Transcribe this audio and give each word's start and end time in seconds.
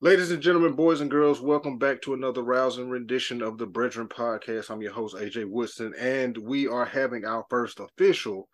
Ladies 0.00 0.30
and 0.30 0.40
gentlemen, 0.40 0.74
boys 0.74 1.00
and 1.00 1.10
girls, 1.10 1.40
welcome 1.40 1.76
back 1.76 2.00
to 2.02 2.14
another 2.14 2.44
rousing 2.44 2.88
rendition 2.88 3.42
of 3.42 3.58
the 3.58 3.66
Brethren 3.66 4.06
Podcast. 4.06 4.70
I'm 4.70 4.80
your 4.80 4.92
host, 4.92 5.16
AJ 5.16 5.50
Woodson, 5.50 5.92
and 5.98 6.38
we 6.38 6.68
are 6.68 6.84
having 6.84 7.24
our 7.24 7.44
first 7.50 7.80
official 7.80 8.48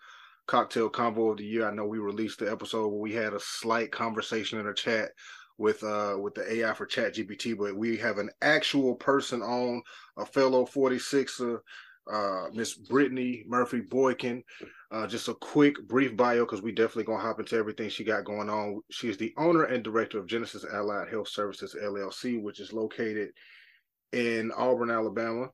cocktail 0.47 0.89
convo 0.89 1.33
of 1.33 1.37
the 1.37 1.45
year. 1.45 1.69
I 1.69 1.75
know 1.75 1.85
we 1.85 1.99
released 1.99 2.39
the 2.39 2.51
episode 2.51 2.89
where 2.89 2.99
we 2.99 3.13
had 3.13 3.35
a 3.35 3.41
slight 3.41 3.93
conversation 3.93 4.59
in 4.59 4.69
a 4.69 4.73
chat 4.73 5.11
with 5.59 5.85
uh 5.85 6.17
with 6.19 6.35
the 6.35 6.51
AI 6.51 6.73
for 6.73 6.87
Chat 6.87 7.17
GPT, 7.17 7.59
but 7.59 7.77
we 7.77 7.99
have 7.99 8.17
an 8.17 8.31
actual 8.41 8.95
person 8.95 9.43
on, 9.43 9.83
a 10.17 10.25
fellow 10.25 10.65
46er, 10.65 11.59
uh, 12.11 12.45
Miss 12.55 12.73
Brittany 12.73 13.45
Murphy 13.47 13.83
Boykin. 13.83 14.43
Uh, 14.95 15.09
just 15.09 15.27
a 15.27 15.35
quick, 15.35 15.75
brief 15.89 16.17
bio 16.17 16.45
because 16.45 16.63
we 16.63 16.71
definitely 16.71 17.03
gonna 17.03 17.19
hop 17.19 17.41
into 17.41 17.57
everything 17.57 17.89
she 17.89 18.05
got 18.05 18.25
going 18.25 18.49
on. 18.49 18.81
She 18.93 19.09
is 19.09 19.17
the 19.17 19.35
owner 19.37 19.65
and 19.65 19.83
director 19.83 20.21
of 20.21 20.29
Genesis 20.29 20.65
Allied 20.73 21.09
Health 21.09 21.27
Services 21.27 21.75
LLC, 21.75 22.41
which 22.41 22.61
is 22.61 22.73
located 22.73 23.31
in 24.13 24.53
Auburn, 24.53 24.93
Alabama. 24.93 25.49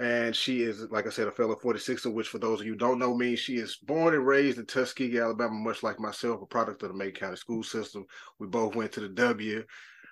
And 0.00 0.34
she 0.34 0.62
is, 0.62 0.90
like 0.90 1.06
I 1.06 1.10
said, 1.10 1.28
a 1.28 1.30
fellow 1.30 1.54
46er, 1.54 2.12
which 2.12 2.26
for 2.26 2.40
those 2.40 2.60
of 2.60 2.66
you 2.66 2.74
don't 2.74 2.98
know 2.98 3.14
me, 3.14 3.36
she 3.36 3.58
is 3.58 3.76
born 3.76 4.12
and 4.12 4.26
raised 4.26 4.58
in 4.58 4.66
Tuskegee, 4.66 5.20
Alabama, 5.20 5.54
much 5.54 5.84
like 5.84 6.00
myself, 6.00 6.42
a 6.42 6.46
product 6.46 6.82
of 6.82 6.88
the 6.88 6.94
Macon 6.96 7.14
County 7.14 7.36
school 7.36 7.62
system. 7.62 8.04
We 8.40 8.48
both 8.48 8.74
went 8.74 8.90
to 8.92 9.00
the 9.00 9.08
W. 9.10 9.62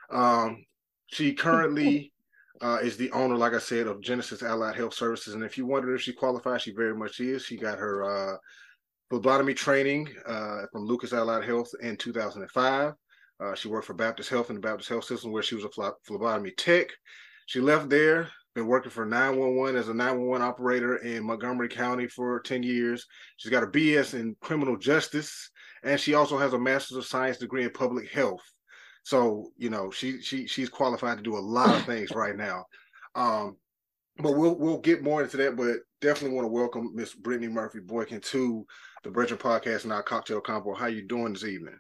Um, 0.09 0.65
she 1.09 1.35
currently 1.35 2.13
uh, 2.61 2.79
is 2.81 2.97
the 2.97 3.11
owner, 3.11 3.37
like 3.37 3.55
I 3.55 3.59
said, 3.59 3.89
of 3.89 4.03
Genesis 4.03 4.45
Allied 4.45 4.77
Health 4.77 4.95
Services. 4.95 5.35
And 5.35 5.43
if 5.43 5.59
you 5.59 5.67
wonder 5.67 5.93
if 5.97 6.03
she 6.03 6.13
qualifies, 6.13 6.63
she 6.63 6.71
very 6.71 6.95
much 6.95 7.19
is. 7.19 7.45
She 7.45 7.57
got 7.57 7.79
her 7.79 8.05
uh, 8.05 8.37
phlebotomy 9.11 9.55
training 9.55 10.09
uh, 10.27 10.63
from 10.73 10.85
Lucas 10.85 11.13
Allied 11.13 11.45
Health 11.45 11.71
in 11.81 11.97
2005. 11.97 12.93
Uh, 13.41 13.55
she 13.55 13.69
worked 13.69 13.87
for 13.87 13.95
Baptist 13.95 14.31
Health 14.31 14.51
in 14.51 14.57
the 14.57 14.61
Baptist 14.61 14.89
Health 14.89 15.05
System, 15.05 15.33
where 15.33 15.43
she 15.43 15.55
was 15.55 15.65
a 15.65 15.93
phlebotomy 16.07 16.51
tech. 16.53 16.89
She 17.47 17.61
left 17.61 17.89
there, 17.89 18.29
been 18.55 18.67
working 18.67 18.91
for 18.91 19.07
911 19.07 19.77
as 19.77 19.89
a 19.89 19.95
911 19.95 20.47
operator 20.47 20.97
in 20.97 21.25
Montgomery 21.25 21.69
County 21.69 22.09
for 22.09 22.41
10 22.41 22.63
years. 22.63 23.07
She's 23.37 23.53
got 23.53 23.63
a 23.63 23.69
BS 23.69 24.15
in 24.15 24.37
criminal 24.41 24.77
justice, 24.77 25.51
and 25.85 26.01
she 26.01 26.15
also 26.15 26.37
has 26.37 26.53
a 26.53 26.59
Master's 26.59 26.99
of 26.99 27.07
Science 27.07 27.39
degree 27.39 27.65
in 27.65 27.71
public 27.71 28.11
health. 28.11 28.43
So 29.05 29.53
you 29.57 29.71
know 29.71 29.91
she 29.91 30.21
she 30.21 30.47
she's 30.47 30.69
qualified 30.69 31.17
to 31.17 31.23
do 31.23 31.39
a 31.39 31.39
lot 31.39 31.75
of 31.75 31.87
things 31.87 32.11
right 32.11 32.37
now. 32.37 32.65
Um, 33.15 33.57
but 34.19 34.33
we'll 34.33 34.57
we'll 34.57 34.79
get 34.79 35.03
more 35.03 35.23
into 35.23 35.37
that. 35.39 35.57
But 35.57 35.77
definitely 36.01 36.37
want 36.37 36.45
to 36.45 36.53
welcome 36.53 36.93
Miss 36.95 37.15
Brittany 37.15 37.49
Murphy 37.49 37.81
Boykin 37.81 38.21
to 38.21 38.67
the 39.05 39.11
Brethren 39.11 39.39
Podcast 39.39 39.85
and 39.85 39.93
our 39.93 40.03
cocktail 40.03 40.41
convo. 40.41 40.77
How 40.77 40.87
you 40.87 41.07
doing 41.07 41.33
this 41.33 41.45
evening? 41.45 41.79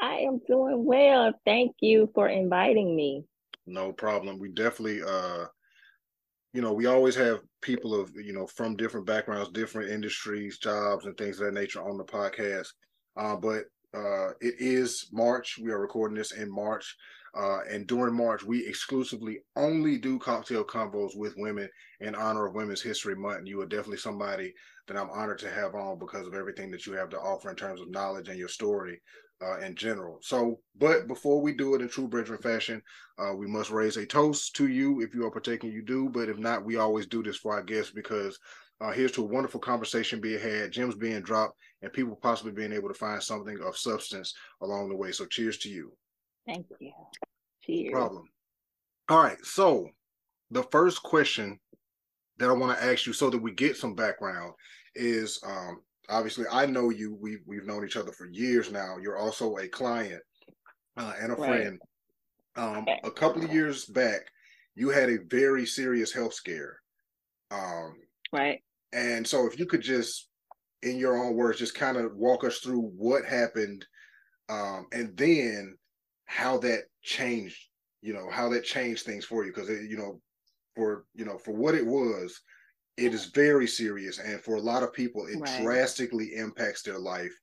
I 0.00 0.18
am 0.18 0.40
doing 0.46 0.84
well. 0.84 1.32
Thank 1.44 1.76
you 1.80 2.10
for 2.14 2.28
inviting 2.28 2.96
me. 2.96 3.24
No 3.66 3.92
problem. 3.92 4.38
We 4.38 4.48
definitely 4.48 5.02
uh 5.02 5.46
you 6.52 6.60
know, 6.60 6.72
we 6.72 6.86
always 6.86 7.14
have 7.14 7.40
people 7.62 7.94
of, 7.94 8.10
you 8.16 8.32
know, 8.32 8.46
from 8.46 8.76
different 8.76 9.06
backgrounds, 9.06 9.50
different 9.52 9.90
industries, 9.90 10.58
jobs, 10.58 11.06
and 11.06 11.16
things 11.16 11.38
of 11.38 11.46
that 11.46 11.54
nature 11.54 11.80
on 11.80 11.96
the 11.96 12.04
podcast. 12.04 12.66
Uh, 13.16 13.36
but 13.36 13.64
uh, 13.94 14.30
it 14.40 14.54
is 14.58 15.08
March. 15.12 15.58
We 15.62 15.70
are 15.70 15.80
recording 15.80 16.16
this 16.16 16.32
in 16.32 16.52
March. 16.52 16.96
Uh, 17.34 17.60
and 17.70 17.86
during 17.86 18.14
March, 18.14 18.42
we 18.42 18.66
exclusively 18.66 19.38
only 19.56 19.98
do 19.98 20.18
cocktail 20.18 20.64
convos 20.64 21.16
with 21.16 21.34
women 21.36 21.68
in 22.00 22.14
honor 22.14 22.46
of 22.46 22.54
Women's 22.54 22.82
History 22.82 23.14
Month. 23.14 23.38
And 23.38 23.48
you 23.48 23.60
are 23.60 23.66
definitely 23.66 23.98
somebody 23.98 24.52
that 24.88 24.96
I'm 24.96 25.10
honored 25.10 25.38
to 25.40 25.50
have 25.50 25.74
on 25.74 25.98
because 25.98 26.26
of 26.26 26.34
everything 26.34 26.70
that 26.72 26.86
you 26.86 26.92
have 26.94 27.10
to 27.10 27.20
offer 27.20 27.50
in 27.50 27.56
terms 27.56 27.80
of 27.80 27.90
knowledge 27.90 28.28
and 28.28 28.38
your 28.38 28.48
story 28.48 29.00
uh, 29.42 29.58
in 29.58 29.74
general. 29.74 30.18
So, 30.22 30.60
but 30.78 31.06
before 31.06 31.40
we 31.40 31.52
do 31.52 31.74
it 31.74 31.80
in 31.80 31.88
true 31.88 32.08
Brethren 32.08 32.40
fashion, 32.42 32.82
uh, 33.18 33.34
we 33.34 33.46
must 33.46 33.70
raise 33.70 33.96
a 33.96 34.04
toast 34.04 34.54
to 34.56 34.68
you. 34.68 35.00
If 35.00 35.14
you 35.14 35.24
are 35.24 35.30
partaking, 35.30 35.72
you 35.72 35.82
do. 35.82 36.08
But 36.08 36.28
if 36.28 36.38
not, 36.38 36.64
we 36.64 36.76
always 36.76 37.06
do 37.06 37.22
this 37.22 37.36
for 37.36 37.54
our 37.54 37.62
guests 37.62 37.92
because 37.92 38.38
uh, 38.80 38.90
here's 38.90 39.12
to 39.12 39.22
a 39.22 39.26
wonderful 39.26 39.60
conversation 39.60 40.20
being 40.20 40.40
had, 40.40 40.72
gems 40.72 40.94
being 40.94 41.20
dropped, 41.20 41.58
and 41.82 41.92
people 41.92 42.16
possibly 42.16 42.52
being 42.52 42.72
able 42.72 42.88
to 42.88 42.94
find 42.94 43.22
something 43.22 43.58
of 43.64 43.76
substance 43.76 44.34
along 44.62 44.88
the 44.88 44.96
way. 44.96 45.12
So, 45.12 45.26
cheers 45.26 45.58
to 45.58 45.68
you. 45.68 45.92
Thank 46.46 46.66
you. 46.80 46.92
Cheers. 47.62 47.92
No 47.92 47.98
problem. 47.98 48.24
All 49.08 49.22
right. 49.22 49.44
So, 49.44 49.88
the 50.50 50.62
first 50.64 51.02
question 51.02 51.58
that 52.38 52.48
I 52.48 52.52
want 52.52 52.76
to 52.76 52.84
ask 52.84 53.06
you, 53.06 53.12
so 53.12 53.30
that 53.30 53.38
we 53.38 53.52
get 53.52 53.76
some 53.76 53.94
background, 53.94 54.52
is 54.94 55.40
um, 55.46 55.80
obviously 56.08 56.44
I 56.50 56.66
know 56.66 56.90
you. 56.90 57.16
We've 57.20 57.40
we've 57.46 57.66
known 57.66 57.84
each 57.84 57.96
other 57.96 58.12
for 58.12 58.28
years 58.30 58.70
now. 58.70 58.96
You're 59.00 59.18
also 59.18 59.56
a 59.56 59.68
client 59.68 60.22
uh, 60.96 61.12
and 61.20 61.32
a 61.32 61.36
right. 61.36 61.48
friend. 61.48 61.80
Um, 62.56 62.86
a 63.04 63.10
couple 63.10 63.44
of 63.44 63.52
years 63.52 63.84
back, 63.86 64.22
you 64.74 64.88
had 64.90 65.08
a 65.08 65.18
very 65.28 65.64
serious 65.64 66.12
health 66.12 66.34
scare. 66.34 66.80
Um, 67.50 67.94
right. 68.32 68.60
And 68.92 69.26
so, 69.26 69.46
if 69.46 69.58
you 69.58 69.66
could 69.66 69.82
just, 69.82 70.28
in 70.82 70.96
your 70.96 71.16
own 71.16 71.34
words, 71.34 71.58
just 71.58 71.74
kind 71.74 71.96
of 71.96 72.16
walk 72.16 72.44
us 72.44 72.58
through 72.58 72.92
what 72.96 73.24
happened, 73.24 73.84
um, 74.48 74.86
and 74.92 75.16
then 75.16 75.76
how 76.30 76.56
that 76.58 76.84
changed, 77.02 77.58
you 78.02 78.14
know, 78.14 78.30
how 78.30 78.48
that 78.50 78.64
changed 78.64 79.04
things 79.04 79.24
for 79.24 79.44
you, 79.44 79.52
because 79.52 79.68
you 79.68 79.96
know, 79.96 80.20
for 80.76 81.04
you 81.12 81.24
know, 81.24 81.38
for 81.38 81.52
what 81.52 81.74
it 81.74 81.84
was, 81.84 82.40
it 82.96 83.12
is 83.12 83.26
very 83.26 83.66
serious, 83.66 84.20
and 84.20 84.40
for 84.40 84.54
a 84.54 84.60
lot 84.60 84.84
of 84.84 84.92
people, 84.92 85.26
it 85.26 85.40
right. 85.40 85.60
drastically 85.60 86.36
impacts 86.36 86.82
their 86.82 87.00
life. 87.00 87.36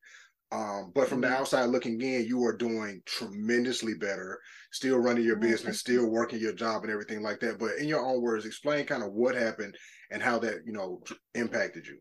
Um, 0.53 0.93
but 0.95 1.09
from 1.09 1.21
mm-hmm. 1.21 1.33
the 1.33 1.37
outside 1.37 1.65
looking 1.65 1.99
in, 1.99 2.25
you 2.25 2.41
are 2.45 2.55
doing 2.55 3.01
tremendously 3.05 3.95
better, 3.95 4.39
still 4.71 4.99
running 4.99 5.25
your 5.25 5.35
mm-hmm. 5.35 5.49
business, 5.49 5.81
still 5.81 6.09
working 6.09 6.39
your 6.39 6.53
job 6.53 6.83
and 6.83 6.91
everything 6.91 7.21
like 7.21 7.41
that. 7.41 7.59
But 7.59 7.79
in 7.79 7.89
your 7.89 7.99
own 7.99 8.21
words, 8.21 8.45
explain 8.45 8.85
kind 8.85 9.03
of 9.03 9.11
what 9.11 9.35
happened 9.35 9.75
and 10.11 10.21
how 10.21 10.39
that, 10.39 10.61
you 10.65 10.71
know, 10.71 11.01
impacted 11.35 11.85
you. 11.85 11.97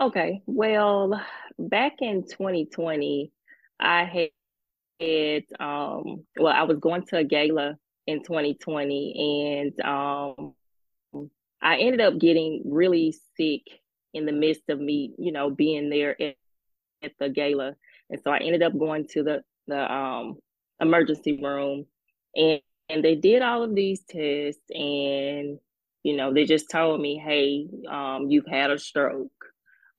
Okay. 0.00 0.40
Well, 0.46 1.20
back 1.58 1.96
in 2.00 2.22
2020, 2.22 3.30
I 3.78 4.30
had 5.02 5.44
um 5.60 6.24
well, 6.38 6.52
I 6.52 6.62
was 6.62 6.78
going 6.78 7.04
to 7.06 7.18
a 7.18 7.24
gala 7.24 7.76
in 8.06 8.22
2020 8.22 9.72
and 9.74 9.86
um 9.86 10.54
I 11.62 11.76
ended 11.76 12.00
up 12.00 12.18
getting 12.18 12.62
really 12.64 13.14
sick 13.36 13.62
in 14.14 14.26
the 14.26 14.32
midst 14.32 14.68
of 14.68 14.80
me, 14.80 15.14
you 15.16 15.32
know, 15.32 15.48
being 15.50 15.90
there 15.90 16.20
at, 16.20 16.34
at 17.02 17.12
the 17.20 17.28
gala. 17.28 17.74
And 18.10 18.20
so 18.22 18.30
I 18.30 18.38
ended 18.38 18.62
up 18.62 18.76
going 18.78 19.06
to 19.12 19.22
the 19.22 19.42
the 19.68 19.92
um 19.92 20.38
emergency 20.80 21.38
room 21.42 21.86
and 22.34 22.60
and 22.88 23.04
they 23.04 23.14
did 23.14 23.42
all 23.42 23.62
of 23.62 23.74
these 23.74 24.00
tests 24.08 24.62
and 24.70 25.58
you 26.02 26.16
know 26.16 26.32
they 26.32 26.44
just 26.44 26.70
told 26.70 27.00
me 27.00 27.16
hey 27.16 27.66
um 27.88 28.28
you've 28.28 28.46
had 28.46 28.70
a 28.70 28.78
stroke 28.78 29.30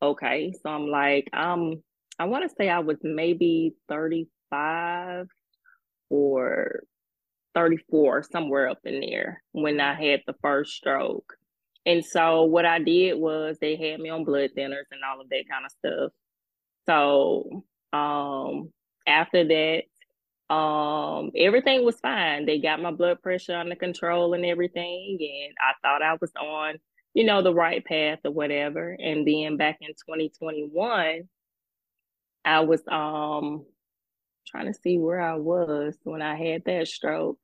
okay 0.02 0.53
so 0.62 0.69
i'm 0.69 0.88
like 0.88 1.30
um 1.34 1.81
i 2.19 2.25
want 2.25 2.47
to 2.47 2.56
say 2.58 2.69
i 2.69 2.80
was 2.80 2.97
maybe 3.02 3.74
35 4.53 5.28
or 6.09 6.84
34 7.56 8.24
somewhere 8.24 8.69
up 8.69 8.80
in 8.84 9.00
there 9.02 9.44
when 9.52 9.80
i 9.80 9.94
had 9.94 10.22
the 10.25 10.34
first 10.41 10.74
stroke 10.74 11.38
and 11.86 12.06
so 12.06 12.44
what 12.44 12.66
I 12.66 12.80
did 12.80 13.19
was 13.19 13.58
they 13.59 13.75
had 13.75 14.00
me 14.00 14.09
on 14.09 14.24
blood 14.24 14.52
thinners 14.58 14.88
and 14.92 15.02
all 15.03 15.22
of 15.22 15.30
that 15.30 15.44
kind 15.50 15.66
of 15.66 15.72
stuff. 15.72 16.12
So 16.86 17.66
um, 17.92 18.72
after 19.06 19.44
that, 19.46 20.53
um, 20.53 21.31
everything 21.36 21.84
was 21.84 22.00
fine. 22.00 22.46
They 22.46 22.59
got 22.59 22.81
my 22.81 22.92
blood 22.92 23.22
pressure 23.22 23.56
under 23.56 23.75
control 23.75 24.34
and 24.34 24.46
everything, 24.46 25.18
and 25.19 25.53
I 25.59 25.74
thought 25.81 26.02
I 26.02 26.18
was 26.22 26.31
on, 26.40 26.75
you 27.13 27.25
know, 27.25 27.42
the 27.42 27.53
right 27.53 27.84
path 27.84 28.19
or 28.24 28.31
whatever. 28.31 28.96
And 29.00 29.28
then 29.28 29.58
back 29.58 29.78
in 29.81 29.90
2021, 29.90 31.24
I 32.46 32.59
was 32.62 32.81
um 32.89 33.66
trying 34.48 34.72
to 34.72 34.80
see 34.80 34.98
where 34.98 35.22
I 35.22 35.36
was 35.36 35.98
when 36.04 36.22
I 36.22 36.36
had 36.36 36.63
that 36.66 36.88
stroke. 36.88 37.40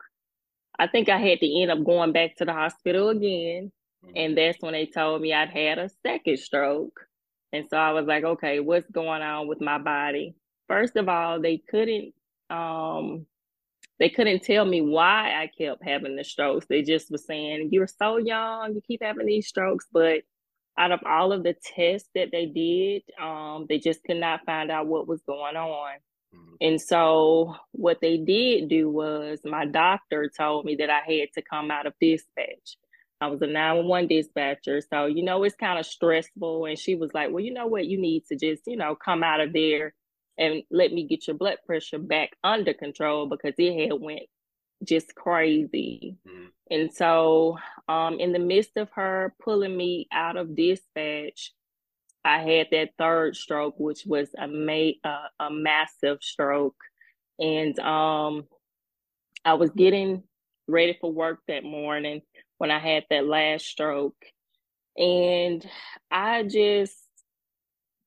I 0.78 0.88
think 0.88 1.10
I 1.10 1.18
had 1.18 1.40
to 1.40 1.62
end 1.62 1.72
up 1.72 1.84
going 1.84 2.14
back 2.14 2.38
to 2.38 2.46
the 2.46 2.54
hospital 2.54 3.10
again 3.10 3.72
Mm-hmm. 4.06 4.18
And 4.18 4.38
that's 4.38 4.62
when 4.62 4.74
they 4.74 4.86
told 4.86 5.22
me 5.22 5.34
I'd 5.34 5.50
had 5.50 5.78
a 5.78 5.90
second 6.06 6.40
stroke. 6.40 7.00
And 7.52 7.66
so 7.70 7.78
I 7.78 7.92
was 7.94 8.06
like, 8.06 8.24
okay, 8.24 8.60
what's 8.60 8.90
going 8.90 9.22
on 9.22 9.48
with 9.48 9.60
my 9.62 9.78
body? 9.78 10.36
First 10.68 10.96
of 10.96 11.10
all, 11.10 11.42
they 11.42 11.58
couldn't 11.58 12.14
um 12.50 13.26
they 14.00 14.10
couldn't 14.10 14.44
tell 14.44 14.64
me 14.64 14.82
why 14.82 15.32
I 15.34 15.50
kept 15.58 15.84
having 15.84 16.16
the 16.16 16.24
strokes. 16.24 16.66
They 16.70 16.84
just 16.84 17.12
were 17.12 17.18
saying, 17.18 17.70
You're 17.72 17.88
so 17.88 18.18
young, 18.18 18.74
you 18.74 18.82
keep 18.88 19.04
having 19.04 19.26
these 19.26 19.48
strokes. 19.48 19.86
But 19.92 20.22
out 20.78 20.92
of 20.92 21.02
all 21.06 21.34
of 21.34 21.44
the 21.44 21.56
tests 21.76 22.10
that 22.16 22.30
they 22.32 22.46
did, 22.46 23.02
um, 23.22 23.66
they 23.68 23.80
just 23.80 24.04
could 24.04 24.18
not 24.18 24.46
find 24.46 24.72
out 24.72 24.88
what 24.88 25.08
was 25.08 25.22
going 25.28 25.58
on. 25.58 25.98
Mm-hmm. 26.36 26.56
And 26.62 26.82
so 26.82 27.56
what 27.72 28.00
they 28.02 28.18
did 28.18 28.70
do 28.70 28.90
was 28.90 29.40
my 29.44 29.66
doctor 29.66 30.30
told 30.36 30.66
me 30.66 30.76
that 30.76 30.90
I 30.90 31.00
had 31.00 31.30
to 31.36 31.42
come 31.42 31.72
out 31.72 31.86
of 31.86 31.94
dispatch. 32.00 32.78
I 33.22 33.28
was 33.28 33.42
a 33.42 33.48
911 33.48 34.08
dispatcher. 34.08 34.82
So, 34.82 35.06
you 35.06 35.24
know, 35.24 35.44
it's 35.44 35.56
kind 35.56 35.78
of 35.78 35.86
stressful. 35.86 36.66
And 36.66 36.80
she 36.80 36.96
was 36.96 37.14
like, 37.14 37.32
well, 37.32 37.44
you 37.44 37.54
know 37.54 37.68
what? 37.68 37.86
You 37.86 38.00
need 38.00 38.26
to 38.28 38.36
just, 38.36 38.64
you 38.66 38.78
know, 38.78 38.96
come 38.96 39.24
out 39.24 39.42
of 39.42 39.52
there 39.52 39.94
and 40.38 40.64
let 40.72 40.94
me 40.94 41.04
get 41.06 41.28
your 41.28 41.36
blood 41.36 41.58
pressure 41.66 42.00
back 42.00 42.32
under 42.44 42.74
control 42.74 43.28
because 43.28 43.54
it 43.58 43.90
had 43.90 44.00
went 44.00 44.24
just 44.84 45.14
crazy. 45.16 46.16
Mm-hmm. 46.28 46.46
And 46.72 46.94
so, 46.94 47.58
um, 47.90 48.20
in 48.20 48.32
the 48.32 48.40
midst 48.40 48.78
of 48.78 48.90
her 48.92 49.34
pulling 49.44 49.76
me 49.76 50.08
out 50.14 50.38
of 50.38 50.56
dispatch, 50.56 51.52
I 52.26 52.40
had 52.40 52.68
that 52.72 52.92
third 52.98 53.36
stroke, 53.36 53.76
which 53.80 54.06
was 54.06 54.30
a 54.38 54.48
ma- 54.48 54.92
uh, 55.04 55.28
a 55.40 55.52
massive 55.52 56.20
stroke, 56.22 56.78
and 57.40 57.78
um, 57.80 58.46
I 59.46 59.54
was 59.56 59.72
getting 59.72 60.24
ready 60.68 60.98
for 61.00 61.12
work 61.12 61.40
that 61.48 61.64
morning 61.64 62.22
when 62.58 62.72
I 62.72 62.80
had 62.80 63.06
that 63.10 63.26
last 63.26 63.66
stroke, 63.66 64.18
and 64.98 65.66
I 66.12 66.44
just 66.44 66.98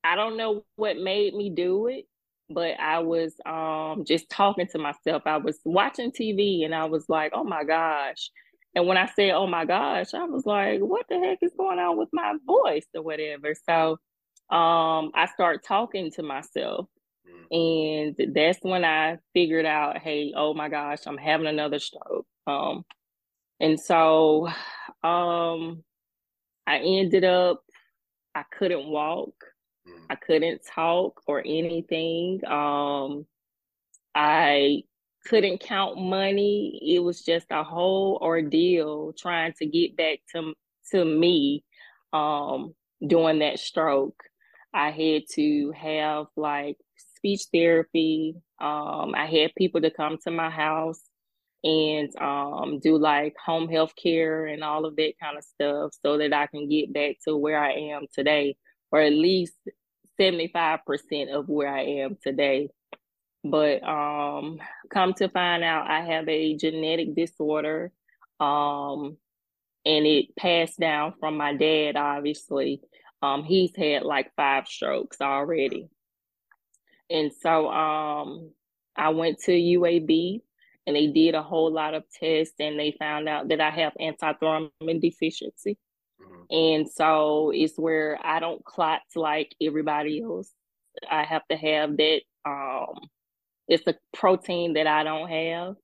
I 0.04 0.16
don't 0.16 0.36
know 0.36 0.64
what 0.76 0.96
made 0.96 1.34
me 1.34 1.50
do 1.50 1.86
it, 1.86 2.06
but 2.50 2.78
I 2.78 2.98
was 3.00 3.34
um 3.46 4.04
just 4.04 4.28
talking 4.30 4.66
to 4.68 4.78
myself. 4.78 5.22
I 5.26 5.36
was 5.38 5.60
watching 5.64 6.12
TV 6.12 6.64
and 6.64 6.74
I 6.74 6.86
was 6.86 7.08
like, 7.08 7.32
"Oh 7.34 7.44
my 7.44 7.64
gosh." 7.64 8.30
And 8.74 8.86
when 8.86 8.96
I 8.98 9.06
said, 9.06 9.30
"Oh 9.32 9.46
my 9.46 9.64
gosh," 9.66 10.14
I 10.14 10.24
was 10.24 10.46
like, 10.46 10.80
"What 10.80 11.06
the 11.08 11.18
heck 11.18 11.38
is 11.42 11.52
going 11.58 11.78
on 11.78 11.98
with 11.98 12.08
my 12.12 12.34
voice 12.46 12.86
or 12.94 13.02
whatever?" 13.02 13.54
So, 13.68 13.98
um 14.50 15.12
I 15.14 15.26
start 15.34 15.64
talking 15.66 16.10
to 16.12 16.22
myself. 16.22 16.88
Mm. 17.52 18.16
And 18.20 18.34
that's 18.34 18.60
when 18.62 18.84
I 18.84 19.18
figured 19.34 19.66
out, 19.66 19.98
"Hey, 19.98 20.32
oh 20.36 20.54
my 20.54 20.68
gosh, 20.68 21.00
I'm 21.06 21.18
having 21.18 21.46
another 21.48 21.78
stroke." 21.78 22.26
Um 22.46 22.84
and 23.60 23.80
so 23.80 24.48
um 25.04 25.84
I 26.66 26.78
ended 26.80 27.24
up 27.24 27.62
I 28.34 28.44
couldn't 28.58 28.88
walk. 28.88 29.34
Mm. 29.88 30.06
I 30.10 30.14
couldn't 30.16 30.62
talk 30.66 31.22
or 31.26 31.40
anything. 31.46 32.40
Um, 32.46 33.26
I 34.14 34.82
couldn't 35.26 35.60
count 35.60 35.98
money. 35.98 36.80
It 36.94 37.00
was 37.00 37.22
just 37.22 37.46
a 37.50 37.62
whole 37.62 38.18
ordeal 38.20 39.12
trying 39.12 39.52
to 39.54 39.66
get 39.66 39.96
back 39.96 40.18
to 40.34 40.54
to 40.90 41.04
me 41.04 41.64
um, 42.12 42.74
during 43.06 43.38
that 43.40 43.58
stroke. 43.58 44.22
I 44.74 44.90
had 44.90 45.22
to 45.34 45.72
have 45.72 46.26
like 46.36 46.76
speech 46.96 47.42
therapy. 47.52 48.34
Um, 48.60 49.14
I 49.14 49.26
had 49.26 49.54
people 49.56 49.80
to 49.82 49.90
come 49.90 50.18
to 50.24 50.30
my 50.30 50.50
house 50.50 51.00
and 51.64 52.14
um, 52.20 52.80
do 52.80 52.98
like 52.98 53.34
home 53.44 53.68
health 53.68 53.92
care 54.00 54.46
and 54.46 54.64
all 54.64 54.84
of 54.84 54.96
that 54.96 55.12
kind 55.20 55.38
of 55.38 55.44
stuff 55.44 55.92
so 56.04 56.18
that 56.18 56.32
I 56.32 56.46
can 56.46 56.68
get 56.68 56.92
back 56.92 57.16
to 57.24 57.36
where 57.36 57.62
I 57.62 57.72
am 57.92 58.06
today 58.12 58.56
or 58.90 59.00
at 59.00 59.12
least 59.12 59.54
75% 60.20 60.80
of 61.32 61.48
where 61.48 61.72
I 61.72 61.82
am 61.82 62.16
today. 62.22 62.68
But 63.44 63.82
um, 63.82 64.60
come 64.90 65.14
to 65.14 65.28
find 65.28 65.64
out, 65.64 65.90
I 65.90 66.02
have 66.02 66.28
a 66.28 66.56
genetic 66.56 67.14
disorder, 67.14 67.92
um, 68.38 69.16
and 69.84 70.06
it 70.06 70.36
passed 70.36 70.78
down 70.78 71.14
from 71.18 71.36
my 71.36 71.54
dad. 71.54 71.96
Obviously, 71.96 72.80
um, 73.20 73.42
he's 73.42 73.74
had 73.76 74.02
like 74.02 74.32
five 74.36 74.68
strokes 74.68 75.20
already, 75.20 75.88
and 77.10 77.32
so 77.32 77.68
um, 77.70 78.52
I 78.96 79.08
went 79.10 79.40
to 79.40 79.52
UAB, 79.52 80.40
and 80.86 80.94
they 80.96 81.08
did 81.08 81.34
a 81.34 81.42
whole 81.42 81.72
lot 81.72 81.94
of 81.94 82.04
tests, 82.12 82.54
and 82.60 82.78
they 82.78 82.94
found 82.98 83.28
out 83.28 83.48
that 83.48 83.60
I 83.60 83.70
have 83.70 83.92
antithrombin 84.00 85.00
deficiency. 85.00 85.78
And 86.50 86.88
so 86.88 87.50
it's 87.54 87.78
where 87.78 88.18
I 88.22 88.38
don't 88.40 88.64
clot 88.64 89.00
like 89.16 89.54
everybody 89.60 90.22
else. 90.22 90.52
I 91.10 91.24
have 91.24 91.42
to 91.50 91.56
have 91.56 91.96
that 91.96 92.20
um 92.44 93.08
it's 93.72 93.86
a 93.86 93.94
protein 94.12 94.74
that 94.74 94.86
I 94.86 95.02
don't 95.02 95.28
have. 95.28 95.74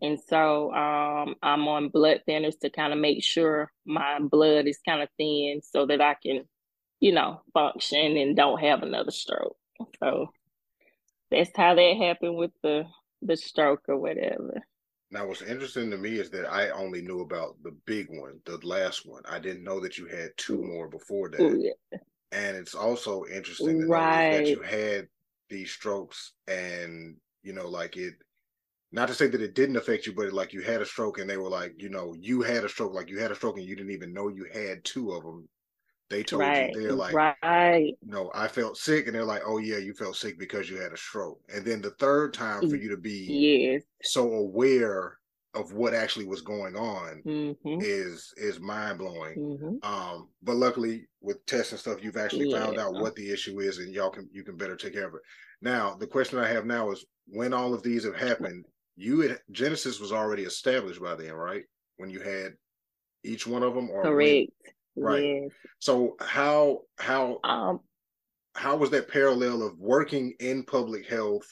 And 0.00 0.18
so 0.28 0.72
um 0.74 1.34
I'm 1.42 1.66
on 1.68 1.88
blood 1.88 2.20
thinners 2.28 2.58
to 2.60 2.70
kind 2.70 2.92
of 2.92 2.98
make 2.98 3.24
sure 3.24 3.72
my 3.84 4.18
blood 4.20 4.66
is 4.66 4.78
kind 4.86 5.02
of 5.02 5.08
thin 5.16 5.60
so 5.62 5.86
that 5.86 6.00
I 6.00 6.14
can, 6.22 6.44
you 7.00 7.12
know, 7.12 7.42
function 7.54 8.16
and 8.16 8.36
don't 8.36 8.60
have 8.60 8.82
another 8.82 9.12
stroke. 9.12 9.56
So 10.00 10.28
that's 11.30 11.50
how 11.56 11.74
that 11.74 11.96
happened 11.96 12.36
with 12.36 12.52
the 12.62 12.84
the 13.22 13.36
stroke 13.36 13.84
or 13.88 13.96
whatever. 13.96 14.62
Now, 15.12 15.26
what's 15.26 15.42
interesting 15.42 15.90
to 15.90 15.98
me 15.98 16.18
is 16.18 16.30
that 16.30 16.50
I 16.50 16.70
only 16.70 17.02
knew 17.02 17.20
about 17.20 17.56
the 17.62 17.76
big 17.84 18.08
one, 18.08 18.40
the 18.46 18.58
last 18.66 19.06
one. 19.06 19.22
I 19.28 19.38
didn't 19.38 19.62
know 19.62 19.78
that 19.80 19.98
you 19.98 20.06
had 20.06 20.30
two 20.38 20.62
more 20.62 20.88
before 20.88 21.28
that. 21.30 21.40
Ooh, 21.40 21.62
yeah. 21.62 21.98
And 22.32 22.56
it's 22.56 22.74
also 22.74 23.24
interesting 23.26 23.80
to 23.82 23.86
right. 23.86 24.38
that 24.38 24.46
you 24.48 24.62
had 24.62 25.08
these 25.50 25.70
strokes 25.70 26.32
and, 26.48 27.16
you 27.42 27.52
know, 27.52 27.68
like 27.68 27.96
it, 27.96 28.14
not 28.92 29.08
to 29.08 29.14
say 29.14 29.26
that 29.26 29.40
it 29.40 29.54
didn't 29.54 29.76
affect 29.76 30.06
you, 30.06 30.12
but 30.12 30.32
like 30.32 30.52
you 30.52 30.60
had 30.60 30.82
a 30.82 30.86
stroke 30.86 31.18
and 31.18 31.28
they 31.28 31.38
were 31.38 31.48
like, 31.48 31.74
you 31.78 31.88
know, 31.88 32.14
you 32.18 32.42
had 32.42 32.64
a 32.64 32.68
stroke, 32.68 32.92
like 32.92 33.08
you 33.08 33.18
had 33.18 33.30
a 33.30 33.34
stroke 33.34 33.56
and 33.56 33.66
you 33.66 33.74
didn't 33.74 33.92
even 33.92 34.12
know 34.12 34.28
you 34.28 34.46
had 34.52 34.84
two 34.84 35.12
of 35.12 35.22
them. 35.22 35.48
They 36.10 36.22
told 36.22 36.42
right. 36.42 36.70
you, 36.74 36.82
they're 36.82 36.92
like, 36.92 37.14
right. 37.14 37.94
no, 38.02 38.30
I 38.34 38.46
felt 38.46 38.76
sick. 38.76 39.06
And 39.06 39.14
they're 39.14 39.24
like, 39.24 39.42
oh, 39.46 39.56
yeah, 39.56 39.78
you 39.78 39.94
felt 39.94 40.16
sick 40.16 40.38
because 40.38 40.68
you 40.68 40.76
had 40.76 40.92
a 40.92 40.96
stroke. 40.96 41.40
And 41.54 41.64
then 41.64 41.80
the 41.80 41.92
third 41.92 42.34
time 42.34 42.68
for 42.68 42.76
you 42.76 42.90
to 42.90 42.98
be 42.98 43.72
yes. 43.72 43.82
so 44.02 44.30
aware 44.34 45.16
of 45.54 45.72
what 45.72 45.94
actually 45.94 46.26
was 46.26 46.40
going 46.40 46.76
on 46.76 47.22
mm-hmm. 47.26 47.78
is 47.80 48.32
is 48.36 48.60
mind 48.60 48.98
blowing. 48.98 49.36
Mm-hmm. 49.36 49.90
Um, 49.90 50.28
but 50.42 50.56
luckily 50.56 51.06
with 51.20 51.44
tests 51.46 51.72
and 51.72 51.80
stuff, 51.80 52.02
you've 52.02 52.16
actually 52.16 52.50
yeah. 52.50 52.58
found 52.64 52.78
out 52.78 52.94
what 52.94 53.14
the 53.16 53.30
issue 53.30 53.60
is, 53.60 53.78
and 53.78 53.92
y'all 53.92 54.10
can 54.10 54.28
you 54.32 54.44
can 54.44 54.56
better 54.56 54.76
take 54.76 54.94
care 54.94 55.08
of 55.08 55.14
it. 55.14 55.20
Now, 55.62 55.94
the 55.94 56.06
question 56.06 56.38
I 56.38 56.48
have 56.48 56.66
now 56.66 56.90
is 56.90 57.06
when 57.26 57.54
all 57.54 57.72
of 57.72 57.82
these 57.82 58.04
have 58.04 58.16
happened, 58.16 58.66
you 58.96 59.20
had 59.20 59.40
Genesis 59.50 60.00
was 60.00 60.12
already 60.12 60.42
established 60.42 61.00
by 61.00 61.14
then, 61.14 61.32
right? 61.32 61.62
When 61.96 62.10
you 62.10 62.20
had 62.20 62.52
each 63.24 63.46
one 63.46 63.62
of 63.62 63.74
them, 63.74 63.88
or 63.88 64.02
correct? 64.02 64.50
When, 64.60 64.72
Right. 64.94 65.24
Yes. 65.24 65.50
So 65.78 66.16
how 66.20 66.80
how 66.98 67.40
um 67.44 67.80
how 68.54 68.76
was 68.76 68.90
that 68.90 69.08
parallel 69.08 69.62
of 69.62 69.78
working 69.78 70.34
in 70.40 70.64
public 70.64 71.06
health, 71.08 71.46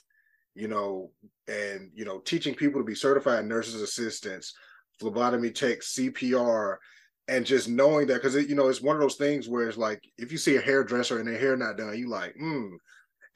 you 0.55 0.69
know, 0.69 1.13
and 1.49 1.91
you 1.95 2.05
know, 2.05 2.19
teaching 2.19 2.55
people 2.55 2.81
to 2.81 2.85
be 2.85 2.95
certified 2.95 3.47
nurses 3.47 3.81
assistants, 3.81 4.55
phlebotomy 4.99 5.51
techs, 5.51 5.95
CPR, 5.95 6.77
and 7.29 7.47
just 7.47 7.69
knowing 7.69 8.07
that 8.09 8.23
because 8.23 8.35
you 8.35 8.55
know 8.55 8.69
it's 8.69 8.83
one 8.83 8.97
of 8.97 9.01
those 9.01 9.17
things 9.17 9.49
where 9.49 9.69
it's 9.69 9.79
like 9.79 10.03
if 10.19 10.31
you 10.31 10.39
see 10.39 10.57
a 10.57 10.61
hairdresser 10.61 11.19
and 11.19 11.29
their 11.29 11.39
hair 11.39 11.57
not 11.57 11.79
done, 11.79 11.97
you 11.97 12.09
like, 12.09 12.35
hmm. 12.35 12.75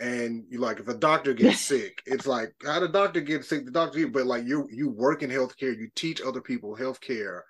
And 0.00 0.44
you 0.49 0.58
like 0.58 0.81
if 0.81 0.88
a 0.88 0.94
doctor 0.94 1.35
gets 1.35 1.61
sick, 1.61 2.03
it's 2.06 2.27
like 2.27 2.55
how 2.65 2.81
the 2.81 2.89
doctor 2.89 3.20
get 3.20 3.44
sick, 3.44 3.65
the 3.65 3.70
doctor, 3.70 4.06
but 4.08 4.27
like 4.27 4.44
you 4.44 4.69
you 4.70 4.91
work 4.91 5.22
in 5.22 5.31
healthcare, 5.31 5.77
you 5.77 5.89
teach 5.94 6.20
other 6.20 6.41
people 6.41 6.77
healthcare. 6.77 7.41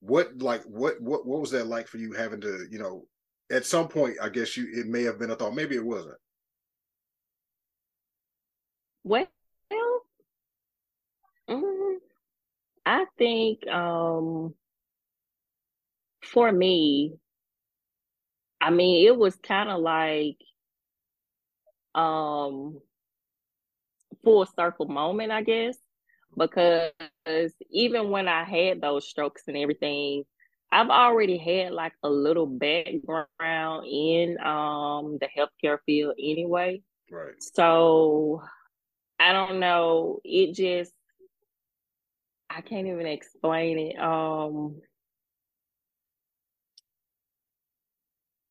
What 0.00 0.38
like 0.38 0.62
what 0.64 1.00
what 1.00 1.26
what 1.26 1.40
was 1.40 1.50
that 1.52 1.66
like 1.66 1.88
for 1.88 1.98
you 1.98 2.12
having 2.12 2.40
to 2.42 2.66
you 2.70 2.78
know 2.78 3.06
at 3.50 3.66
some 3.66 3.88
point 3.88 4.16
i 4.22 4.28
guess 4.28 4.56
you 4.56 4.66
it 4.72 4.86
may 4.86 5.02
have 5.02 5.18
been 5.18 5.30
a 5.30 5.36
thought 5.36 5.54
maybe 5.54 5.76
it 5.76 5.84
wasn't. 5.84 6.16
Well 9.02 9.26
um, 11.48 11.98
i 12.86 13.04
think 13.18 13.66
um 13.68 14.54
for 16.22 16.50
me 16.50 17.12
i 18.60 18.70
mean 18.70 19.06
it 19.06 19.16
was 19.16 19.36
kind 19.36 19.68
of 19.68 19.80
like 19.80 20.38
um 21.94 22.80
full 24.24 24.46
circle 24.46 24.86
moment 24.86 25.30
i 25.32 25.42
guess 25.42 25.76
because 26.36 27.52
even 27.70 28.10
when 28.10 28.28
I 28.28 28.44
had 28.44 28.80
those 28.80 29.08
strokes 29.08 29.44
and 29.46 29.56
everything, 29.56 30.24
I've 30.72 30.90
already 30.90 31.38
had 31.38 31.72
like 31.72 31.92
a 32.02 32.08
little 32.08 32.46
background 32.46 33.86
in 33.86 34.38
um 34.44 35.18
the 35.20 35.28
healthcare 35.36 35.78
field 35.86 36.14
anyway. 36.18 36.82
Right. 37.10 37.40
So 37.40 38.42
I 39.20 39.32
don't 39.32 39.60
know. 39.60 40.20
It 40.24 40.54
just 40.54 40.92
I 42.50 42.60
can't 42.60 42.86
even 42.86 43.06
explain 43.06 43.78
it. 43.78 43.98
Um 43.98 44.80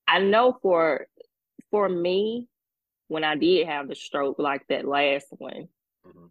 I 0.07 0.19
know 0.19 0.57
for 0.61 1.07
for 1.71 1.89
me, 1.89 2.47
when 3.13 3.23
I 3.23 3.35
did 3.35 3.67
have 3.67 3.87
the 3.87 3.95
stroke 3.95 4.39
like 4.39 4.67
that 4.67 4.85
last 4.85 5.27
one, 5.29 5.67
mm-hmm 6.05 6.25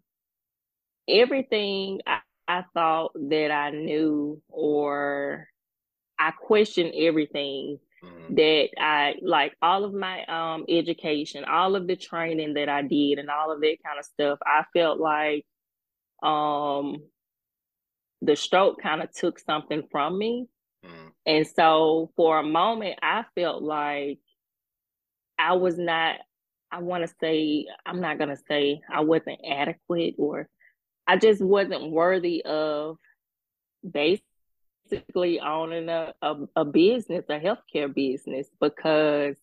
everything 1.07 1.99
I, 2.07 2.19
I 2.47 2.63
thought 2.73 3.11
that 3.29 3.51
I 3.51 3.71
knew 3.71 4.41
or 4.49 5.47
I 6.19 6.31
questioned 6.31 6.93
everything 6.95 7.79
mm-hmm. 8.03 8.35
that 8.35 8.69
I 8.77 9.15
like 9.21 9.55
all 9.61 9.83
of 9.83 9.93
my 9.93 10.23
um 10.25 10.65
education, 10.69 11.45
all 11.45 11.75
of 11.75 11.87
the 11.87 11.95
training 11.95 12.53
that 12.55 12.69
I 12.69 12.81
did 12.81 13.19
and 13.19 13.29
all 13.29 13.51
of 13.51 13.61
that 13.61 13.77
kind 13.85 13.99
of 13.99 14.05
stuff. 14.05 14.39
I 14.45 14.63
felt 14.73 14.99
like 14.99 15.45
um 16.21 16.97
the 18.21 18.35
stroke 18.35 18.81
kind 18.81 19.01
of 19.01 19.11
took 19.11 19.39
something 19.39 19.83
from 19.91 20.17
me. 20.17 20.47
Mm-hmm. 20.85 21.07
And 21.25 21.47
so 21.47 22.11
for 22.15 22.39
a 22.39 22.43
moment 22.43 22.99
I 23.01 23.25
felt 23.35 23.63
like 23.63 24.19
I 25.37 25.53
was 25.53 25.77
not 25.77 26.17
I 26.73 26.79
want 26.79 27.07
to 27.07 27.15
say 27.21 27.67
I'm 27.85 28.01
not 28.01 28.17
gonna 28.17 28.37
say 28.47 28.81
I 28.91 29.01
wasn't 29.01 29.39
adequate 29.47 30.15
or 30.17 30.49
I 31.05 31.17
just 31.17 31.41
wasn't 31.41 31.91
worthy 31.91 32.43
of 32.45 32.97
basically 33.89 35.39
owning 35.39 35.89
a, 35.89 36.13
a, 36.21 36.35
a 36.55 36.65
business, 36.65 37.25
a 37.29 37.39
healthcare 37.39 37.93
business, 37.93 38.47
because 38.59 39.35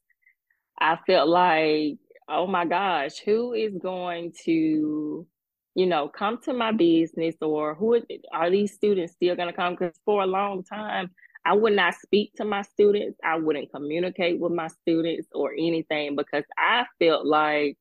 I 0.81 0.99
felt 1.07 1.29
like, 1.29 1.99
oh 2.29 2.47
my 2.47 2.65
gosh, 2.65 3.19
who 3.19 3.53
is 3.53 3.75
going 3.77 4.33
to, 4.45 5.27
you 5.75 5.87
know, 5.87 6.09
come 6.09 6.39
to 6.43 6.53
my 6.53 6.73
business 6.73 7.37
or 7.43 7.75
who 7.75 8.01
are 8.33 8.51
these 8.51 8.73
students 8.73 9.13
still 9.13 9.37
going 9.37 9.49
to 9.49 9.55
come? 9.55 9.75
Because 9.75 9.95
for 10.05 10.23
a 10.23 10.27
long 10.27 10.65
time, 10.65 11.11
I 11.45 11.55
would 11.55 11.73
not 11.75 11.95
speak 11.95 12.35
to 12.35 12.45
my 12.45 12.63
students. 12.63 13.19
I 13.25 13.37
wouldn't 13.37 13.73
communicate 13.73 14.39
with 14.39 14.53
my 14.53 14.69
students 14.69 15.29
or 15.33 15.53
anything 15.53 16.17
because 16.17 16.45
I 16.59 16.85
felt 16.99 17.25
like 17.25 17.79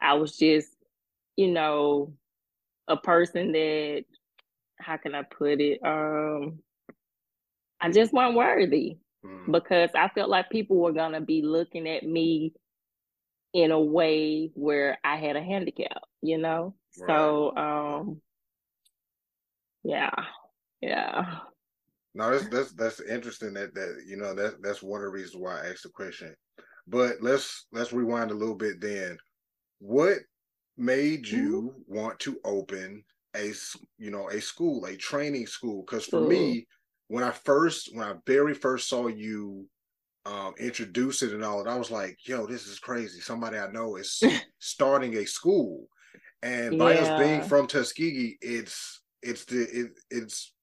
I 0.00 0.14
was 0.14 0.36
just, 0.36 0.68
you 1.36 1.50
know, 1.50 2.12
a 2.88 2.96
person 2.96 3.52
that 3.52 4.04
how 4.78 4.96
can 4.96 5.14
I 5.14 5.22
put 5.22 5.60
it? 5.60 5.80
Um 5.84 6.60
I 7.80 7.90
just 7.90 8.12
wasn't 8.12 8.36
worthy 8.36 8.98
mm. 9.24 9.52
because 9.52 9.90
I 9.94 10.08
felt 10.08 10.30
like 10.30 10.50
people 10.50 10.76
were 10.76 10.92
gonna 10.92 11.20
be 11.20 11.42
looking 11.42 11.88
at 11.88 12.04
me 12.04 12.52
in 13.52 13.70
a 13.72 13.80
way 13.80 14.50
where 14.54 14.98
I 15.02 15.16
had 15.16 15.34
a 15.36 15.42
handicap, 15.42 16.02
you 16.22 16.38
know? 16.38 16.74
Right. 17.00 17.08
So 17.08 17.56
um 17.56 18.20
yeah. 19.82 20.10
Yeah. 20.80 21.38
No, 22.16 22.30
that's 22.30 22.48
that's 22.48 22.72
that's 22.72 23.00
interesting 23.02 23.52
that 23.54 23.74
that 23.74 24.04
you 24.06 24.16
know 24.16 24.34
that 24.34 24.62
that's 24.62 24.82
one 24.82 25.02
of 25.02 25.04
the 25.04 25.10
reasons 25.10 25.36
why 25.36 25.60
I 25.60 25.66
asked 25.66 25.82
the 25.82 25.90
question. 25.90 26.34
But 26.86 27.16
let's 27.20 27.66
let's 27.72 27.92
rewind 27.92 28.30
a 28.30 28.34
little 28.34 28.54
bit 28.54 28.80
then. 28.80 29.18
What 29.80 30.20
made 30.78 31.24
mm-hmm. 31.24 31.36
you 31.36 31.74
mm-hmm. 31.78 31.94
want 31.94 32.18
to 32.20 32.38
open 32.42 33.04
a 33.36 33.52
you 33.98 34.10
know 34.10 34.30
a 34.30 34.40
school, 34.40 34.86
a 34.86 34.96
training 34.96 35.46
school? 35.46 35.84
Because 35.86 36.06
for 36.06 36.22
me, 36.22 36.66
when 37.08 37.22
I 37.22 37.32
first 37.32 37.90
when 37.94 38.08
I 38.08 38.14
very 38.26 38.54
first 38.54 38.88
saw 38.88 39.08
you 39.08 39.66
um, 40.24 40.54
introduce 40.58 41.22
it 41.22 41.34
and 41.34 41.44
all 41.44 41.62
that, 41.62 41.70
I 41.70 41.76
was 41.76 41.90
like, 41.90 42.16
"Yo, 42.26 42.46
this 42.46 42.66
is 42.66 42.78
crazy! 42.78 43.20
Somebody 43.20 43.58
I 43.58 43.70
know 43.70 43.96
is 43.96 44.22
starting 44.58 45.14
a 45.18 45.26
school." 45.26 45.86
And 46.42 46.78
by 46.78 46.94
yeah. 46.94 47.00
us 47.00 47.22
being 47.22 47.42
from 47.42 47.66
Tuskegee, 47.66 48.38
it's 48.40 49.02
it's 49.22 49.44
the 49.44 49.64
it, 49.64 49.90
it's 50.10 50.54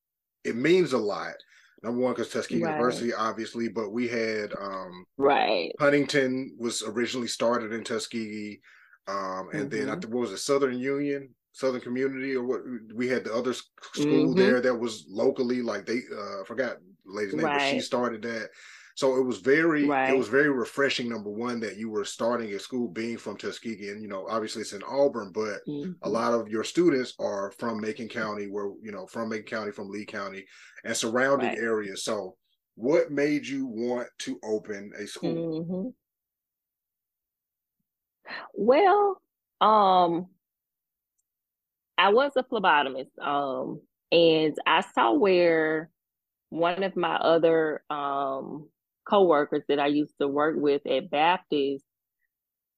it 0.44 0.56
means 0.56 0.94
a 0.94 0.98
lot. 0.98 1.34
Number 1.82 2.00
one, 2.00 2.14
because 2.14 2.30
Tuskegee 2.30 2.64
right. 2.64 2.72
University, 2.72 3.14
obviously, 3.14 3.68
but 3.68 3.92
we 3.92 4.08
had 4.08 4.54
um 4.60 5.06
right 5.18 5.72
Huntingdon 5.80 6.56
was 6.58 6.82
originally 6.84 7.28
started 7.28 7.74
in 7.74 7.84
Tuskegee, 7.84 8.62
um, 9.08 9.50
and 9.52 9.64
mm-hmm. 9.64 9.70
then 9.70 9.90
I 9.90 9.92
mm-hmm. 9.92 10.00
think 10.00 10.14
what 10.14 10.22
was 10.22 10.32
it 10.32 10.38
Southern 10.38 10.80
Union, 10.80 11.30
Southern 11.52 11.82
Community, 11.82 12.36
or 12.36 12.44
what? 12.46 12.62
We 12.96 13.10
had 13.10 13.26
the 13.26 13.34
other 13.34 13.54
school 13.54 14.06
mm-hmm. 14.06 14.40
there 14.40 14.62
that 14.62 14.76
was 14.76 15.06
locally, 15.10 15.62
like 15.62 15.86
they 15.86 16.00
uh, 16.16 16.42
I 16.42 16.44
forgot 16.48 16.78
lady's 17.06 17.34
name, 17.34 17.46
right. 17.46 17.60
but 17.60 17.70
she 17.70 17.80
started 17.82 18.22
that. 18.22 18.50
So 18.96 19.18
it 19.18 19.26
was 19.26 19.40
very 19.40 19.86
right. 19.86 20.12
it 20.12 20.18
was 20.18 20.28
very 20.28 20.50
refreshing. 20.50 21.10
Number 21.10 21.32
one, 21.32 21.60
that 21.62 21.78
you 21.78 21.90
were 21.90 22.06
starting 22.06 22.54
a 22.54 22.60
school 22.60 22.88
being 22.88 23.18
from 23.18 23.38
Tuskegee, 23.38 23.90
and 23.90 24.02
you 24.02 24.08
know 24.08 24.28
obviously 24.30 24.62
it's 24.62 24.74
in 24.74 24.84
Auburn, 24.84 25.32
but 25.34 25.66
mm-hmm. 25.68 25.94
a 26.04 26.10
lot 26.10 26.34
of 26.34 26.48
your 26.48 26.64
students 26.64 27.14
are 27.20 27.52
from 27.52 27.82
Macon 27.82 28.08
County, 28.08 28.46
where 28.46 28.72
you 28.82 28.92
know 28.92 29.08
from 29.08 29.30
Macon 29.30 29.46
County, 29.46 29.72
from 29.72 29.90
Lee 29.90 30.06
County, 30.06 30.46
and 30.84 30.96
surrounding 30.96 31.50
right. 31.50 31.58
areas. 31.58 32.04
So, 32.04 32.36
what 32.76 33.12
made 33.12 33.48
you 33.48 33.66
want 33.66 34.10
to 34.20 34.40
open 34.44 34.92
a 34.98 35.08
school? 35.08 35.64
Mm-hmm. 35.64 35.90
Well, 38.54 39.22
um, 39.60 40.28
I 41.98 42.10
was 42.14 42.34
a 42.36 42.44
phlebotomist, 42.44 43.18
um, 43.20 43.82
and 44.12 44.56
I 44.68 44.82
saw 44.82 45.14
where 45.14 45.90
one 46.50 46.84
of 46.84 46.96
my 46.96 47.16
other 47.16 47.82
um 47.90 48.68
coworkers 49.06 49.64
that 49.68 49.80
I 49.80 49.88
used 49.88 50.14
to 50.20 50.28
work 50.28 50.56
with 50.58 50.86
at 50.86 51.10
Baptist, 51.10 51.84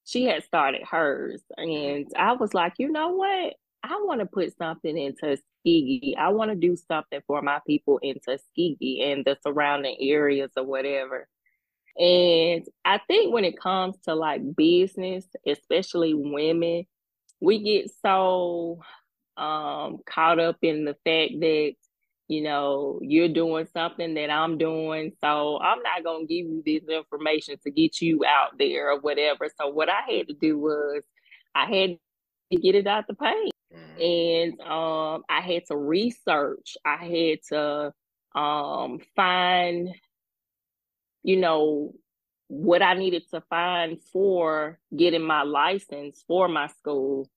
she 0.05 0.25
had 0.25 0.43
started 0.43 0.81
hers. 0.89 1.41
And 1.57 2.07
I 2.15 2.33
was 2.33 2.53
like, 2.53 2.73
you 2.77 2.91
know 2.91 3.09
what? 3.09 3.55
I 3.83 3.99
want 4.01 4.19
to 4.21 4.25
put 4.25 4.57
something 4.57 4.97
in 4.97 5.15
Tuskegee. 5.15 6.15
I 6.17 6.29
want 6.29 6.51
to 6.51 6.55
do 6.55 6.75
something 6.75 7.21
for 7.27 7.41
my 7.41 7.59
people 7.67 7.99
in 8.01 8.15
Tuskegee 8.19 9.03
and 9.03 9.23
the 9.25 9.37
surrounding 9.43 9.97
areas 9.99 10.51
or 10.57 10.63
whatever. 10.63 11.27
And 11.97 12.65
I 12.83 12.99
think 13.07 13.33
when 13.33 13.45
it 13.45 13.59
comes 13.59 13.95
to 14.05 14.15
like 14.15 14.41
business, 14.55 15.25
especially 15.45 16.13
women, 16.13 16.85
we 17.39 17.59
get 17.63 17.91
so 18.01 18.81
um, 19.37 19.99
caught 20.05 20.39
up 20.39 20.57
in 20.61 20.85
the 20.85 20.95
fact 21.05 21.39
that 21.39 21.73
you 22.27 22.41
know, 22.41 22.99
you're 23.01 23.29
doing 23.29 23.67
something 23.71 24.15
that 24.15 24.29
I'm 24.31 24.57
doing. 24.57 25.11
So 25.21 25.59
I'm 25.59 25.81
not 25.83 26.03
going 26.03 26.27
to 26.27 26.33
give 26.33 26.45
you 26.47 26.63
this 26.65 26.89
information 26.89 27.57
to 27.63 27.71
get 27.71 28.01
you 28.01 28.23
out 28.25 28.57
there 28.57 28.91
or 28.91 28.99
whatever. 28.99 29.47
So 29.59 29.67
what 29.67 29.89
I 29.89 30.01
had 30.09 30.27
to 30.29 30.33
do 30.33 30.57
was 30.57 31.03
I 31.53 31.65
had 31.65 31.97
to 32.51 32.59
get 32.59 32.75
it 32.75 32.87
out 32.87 33.05
the 33.07 33.13
paint. 33.13 33.51
Mm-hmm. 33.73 34.01
And 34.01 34.61
um, 34.61 35.23
I 35.29 35.41
had 35.41 35.65
to 35.67 35.77
research. 35.77 36.77
I 36.83 36.97
had 36.97 37.39
to 37.49 37.93
um, 38.39 38.99
find, 39.15 39.89
you 41.23 41.37
know, 41.37 41.93
what 42.47 42.81
I 42.81 42.93
needed 42.93 43.23
to 43.31 43.41
find 43.49 43.99
for 44.13 44.79
getting 44.95 45.23
my 45.23 45.43
license 45.43 46.23
for 46.27 46.47
my 46.47 46.67
school. 46.67 47.29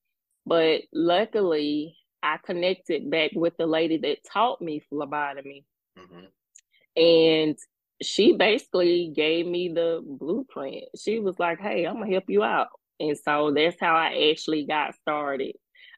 But 0.46 0.82
luckily, 0.92 1.96
I 2.22 2.38
connected 2.44 3.10
back 3.10 3.30
with 3.34 3.56
the 3.56 3.66
lady 3.66 3.98
that 3.98 4.18
taught 4.32 4.60
me 4.60 4.82
phlebotomy. 4.88 5.64
Mm-hmm. 5.98 7.00
And 7.00 7.58
she 8.02 8.32
basically 8.32 9.12
gave 9.14 9.46
me 9.46 9.68
the 9.68 10.02
blueprint. 10.04 10.84
She 10.96 11.20
was 11.20 11.38
like, 11.38 11.60
hey, 11.60 11.84
I'm 11.84 11.96
going 11.96 12.08
to 12.08 12.12
help 12.12 12.24
you 12.28 12.42
out. 12.42 12.68
And 13.00 13.16
so 13.16 13.52
that's 13.54 13.76
how 13.80 13.94
I 13.94 14.30
actually 14.30 14.66
got 14.66 14.94
started. 14.96 15.54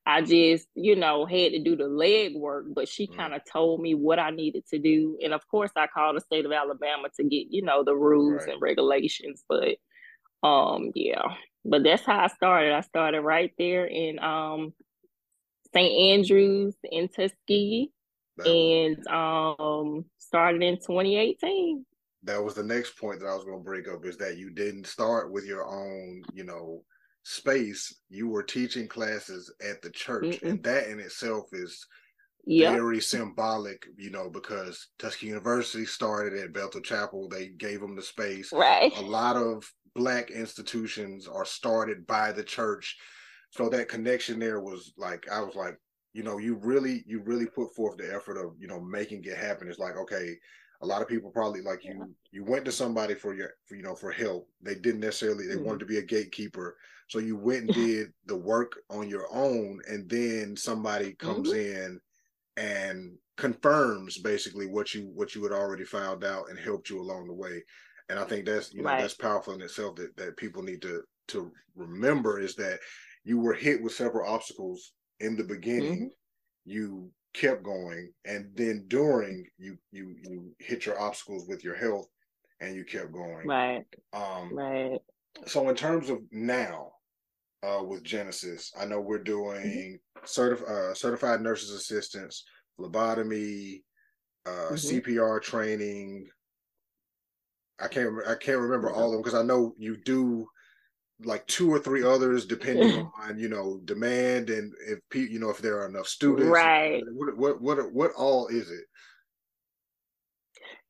I 0.07 0.23
just, 0.23 0.67
you 0.75 0.97
know, 0.97 1.27
had 1.27 1.53
to 1.53 1.63
do 1.63 1.77
the 1.77 1.89
leg 1.89 2.35
work, 2.35 2.67
but 2.75 2.89
she 2.89 3.07
mm-hmm. 3.07 3.21
kind 3.21 3.35
of 3.35 3.43
told 3.51 3.81
me 3.81 3.95
what 3.95 4.19
I 4.19 4.31
needed 4.31 4.65
to 4.69 4.79
do. 4.79 5.19
And 5.23 5.35
of 5.35 5.47
course, 5.49 5.71
I 5.77 5.87
called 5.87 6.17
the 6.17 6.21
state 6.21 6.47
of 6.47 6.53
Alabama 6.53 7.09
to 7.17 7.25
get, 7.25 7.47
you 7.51 7.63
know, 7.63 7.85
the 7.85 7.95
rules 7.95 8.43
right. 8.43 8.53
and 8.53 8.63
regulations. 8.63 9.45
But 9.49 9.77
um, 10.43 10.91
yeah, 10.95 11.23
but 11.65 11.85
that's 11.85 12.05
how 12.05 12.19
I 12.19 12.29
started. 12.29 12.73
I 12.73 12.81
started 12.81 13.21
right 13.21 13.53
there 13.59 13.87
in 13.87 14.19
um 14.21 14.73
St. 15.73 16.19
Andrews 16.19 16.75
in 16.91 17.09
Tuskegee 17.09 17.93
and 18.45 19.07
um 19.09 20.05
started 20.19 20.63
in 20.63 20.77
2018. 20.77 21.85
That 22.23 22.43
was 22.43 22.55
the 22.55 22.63
next 22.63 22.99
point 22.99 23.21
that 23.21 23.27
I 23.27 23.35
was 23.35 23.45
going 23.45 23.59
to 23.59 23.65
bring 23.65 23.89
up 23.89 24.05
is 24.05 24.17
that 24.19 24.37
you 24.37 24.51
didn't 24.51 24.87
start 24.87 25.33
with 25.33 25.47
your 25.47 25.67
own, 25.67 26.23
you 26.35 26.45
know, 26.45 26.85
space. 27.23 27.95
You 28.11 28.29
were 28.29 28.43
teaching 28.43 28.87
classes 28.87 29.53
at 29.67 29.81
the 29.81 29.91
church, 29.91 30.25
Mm-mm. 30.25 30.51
and 30.51 30.63
that 30.65 30.89
in 30.89 31.01
itself 31.01 31.47
is 31.53 31.87
yep. 32.45 32.75
very 32.75 33.01
symbolic, 33.01 33.87
you 33.97 34.11
know, 34.11 34.29
because 34.29 34.89
Tuskegee 34.99 35.29
University 35.29 35.87
started 35.87 36.39
at 36.39 36.53
Bethel 36.53 36.83
Chapel. 36.83 37.29
They 37.29 37.49
gave 37.49 37.81
them 37.81 37.97
the 37.97 38.03
space. 38.03 38.53
Right. 38.53 38.93
A 38.99 39.03
lot 39.03 39.37
of 39.37 39.71
black 39.95 40.31
institutions 40.31 41.27
are 41.27 41.47
started 41.47 42.07
by 42.07 42.33
the 42.33 42.45
church 42.45 42.99
so 43.51 43.69
that 43.69 43.89
connection 43.89 44.39
there 44.39 44.61
was 44.61 44.93
like 44.97 45.27
I 45.31 45.41
was 45.41 45.55
like, 45.55 45.77
you 46.13 46.23
know, 46.23 46.39
you 46.39 46.57
really 46.57 47.05
you 47.07 47.23
really 47.23 47.47
put 47.47 47.75
forth 47.75 47.97
the 47.97 48.13
effort 48.15 48.37
of 48.37 48.55
you 48.59 48.69
know 48.69 48.81
making 48.81 49.25
it 49.25 49.37
happen. 49.37 49.69
It's 49.69 49.79
like 49.79 49.97
okay, 49.97 50.37
a 50.83 50.87
lot 50.87 51.03
of 51.03 51.09
people 51.09 51.31
probably 51.31 51.61
like 51.61 51.85
you 51.85 52.15
you 52.33 52.45
went 52.45 52.65
to 52.65 52.73
somebody 52.73 53.15
for 53.15 53.35
your 53.35 53.51
for, 53.67 53.75
you 53.75 53.83
know 53.83 53.95
for 53.95 54.11
help. 54.11 54.49
They 54.63 54.77
didn't 54.77 55.01
necessarily 55.01 55.47
they 55.47 55.55
mm-hmm. 55.55 55.65
wanted 55.65 55.81
to 55.81 55.87
be 55.87 55.99
a 55.99 56.03
gatekeeper, 56.03 56.77
so 57.09 57.19
you 57.19 57.37
went 57.37 57.65
and 57.65 57.75
did 57.75 58.13
the 58.27 58.37
work 58.37 58.73
on 58.89 59.09
your 59.09 59.27
own, 59.33 59.81
and 59.89 60.09
then 60.09 60.57
somebody 60.57 61.15
comes 61.15 61.51
mm-hmm. 61.51 61.85
in 61.85 62.01
and 62.57 63.13
confirms 63.37 64.19
basically 64.19 64.67
what 64.67 64.95
you 64.95 65.11
what 65.15 65.35
you 65.35 65.43
had 65.43 65.53
already 65.53 65.85
found 65.85 66.25
out 66.25 66.49
and 66.51 66.59
helped 66.59 66.89
you 66.89 67.01
along 67.01 67.27
the 67.27 67.35
way. 67.35 67.63
And 68.09 68.19
I 68.19 68.25
think 68.25 68.47
that's 68.47 68.73
you 68.73 68.83
know 68.83 68.91
right. 68.91 69.01
that's 69.01 69.15
powerful 69.15 69.55
in 69.55 69.63
itself 69.63 69.97
that 69.97 70.17
that 70.17 70.37
people 70.37 70.63
need 70.63 70.83
to 70.83 71.03
to 71.29 71.51
remember 71.77 72.41
is 72.41 72.55
that 72.57 72.79
you 73.25 73.39
were 73.39 73.55
hit 73.55 73.83
with 73.83 73.93
several 73.93 74.29
obstacles 74.29 74.93
in 75.21 75.37
the 75.37 75.45
beginning. 75.45 75.99
Mm-hmm. 75.99 76.07
You 76.65 77.11
kept 77.35 77.63
going, 77.63 78.13
and 78.25 78.51
then 78.55 78.85
during 78.89 79.47
you 79.59 79.77
you 79.93 80.15
you 80.23 80.53
hit 80.59 80.87
your 80.87 81.01
obstacles 81.01 81.47
with 81.49 81.65
your 81.65 81.77
health, 81.77 82.07
and 82.61 82.75
you 82.75 82.85
kept 82.85 83.13
going. 83.13 83.47
Right. 83.47 83.85
Um, 84.13 84.57
right. 84.57 84.99
So 85.47 85.69
in 85.69 85.77
terms 85.77 86.11
of 86.11 86.19
now, 86.33 86.93
uh, 87.63 87.83
with 87.83 88.03
Genesis, 88.03 88.73
I 88.79 88.85
know 88.85 89.01
we're 89.01 89.23
doing 89.23 89.99
mm-hmm. 90.17 90.25
certif- 90.25 90.69
uh, 90.69 90.95
certified 90.95 91.41
nurses 91.41 91.71
assistants, 91.71 92.45
phlebotomy, 92.77 93.85
uh, 94.47 94.73
mm-hmm. 94.73 94.75
CPR 94.75 95.41
training. 95.43 96.27
I 97.79 97.89
can't 97.89 98.15
I 98.27 98.35
can't 98.35 98.61
remember 98.61 98.91
all 98.91 99.07
of 99.07 99.13
them 99.13 99.23
because 99.23 99.39
I 99.39 99.43
know 99.43 99.75
you 99.79 99.97
do 99.97 100.47
like 101.25 101.47
two 101.47 101.73
or 101.73 101.79
three 101.79 102.03
others 102.03 102.47
depending 102.47 103.11
on 103.21 103.39
you 103.39 103.49
know 103.49 103.81
demand 103.85 104.51
and 104.51 104.73
if 104.87 104.99
you 105.15 105.39
know 105.39 105.51
if 105.51 105.59
there 105.59 105.81
are 105.81 105.89
enough 105.89 106.07
students 106.07 106.49
right. 106.49 107.03
what 107.13 107.37
what 107.37 107.61
what, 107.61 107.93
what 107.93 108.11
all 108.17 108.47
is 108.49 108.71
it? 108.71 108.85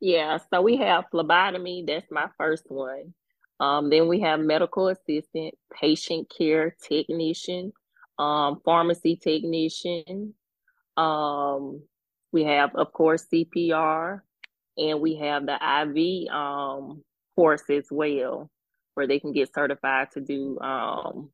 Yeah 0.01 0.39
so 0.53 0.63
we 0.63 0.77
have 0.79 1.05
phlebotomy 1.11 1.85
that's 1.87 2.11
my 2.11 2.29
first 2.39 2.65
one. 2.69 3.15
Um, 3.59 3.91
then 3.91 4.09
we 4.09 4.21
have 4.21 4.41
medical 4.41 4.89
assistant 4.89 5.55
patient 5.79 6.33
care 6.37 6.75
technician 6.83 7.73
um, 8.19 8.61
pharmacy 8.65 9.17
technician. 9.17 10.35
Um, 10.97 11.83
we 12.33 12.45
have 12.45 12.75
of 12.75 12.93
course 12.93 13.27
cpr 13.33 14.21
and 14.77 15.01
we 15.01 15.17
have 15.17 15.47
the 15.47 15.55
iv 15.55 16.33
um, 16.33 17.03
course 17.37 17.63
as 17.71 17.87
well 17.91 18.51
where 18.95 19.07
they 19.07 19.21
can 19.21 19.33
get 19.33 19.55
certified 19.55 20.09
to 20.13 20.21
do 20.21 20.59
um, 20.61 21.31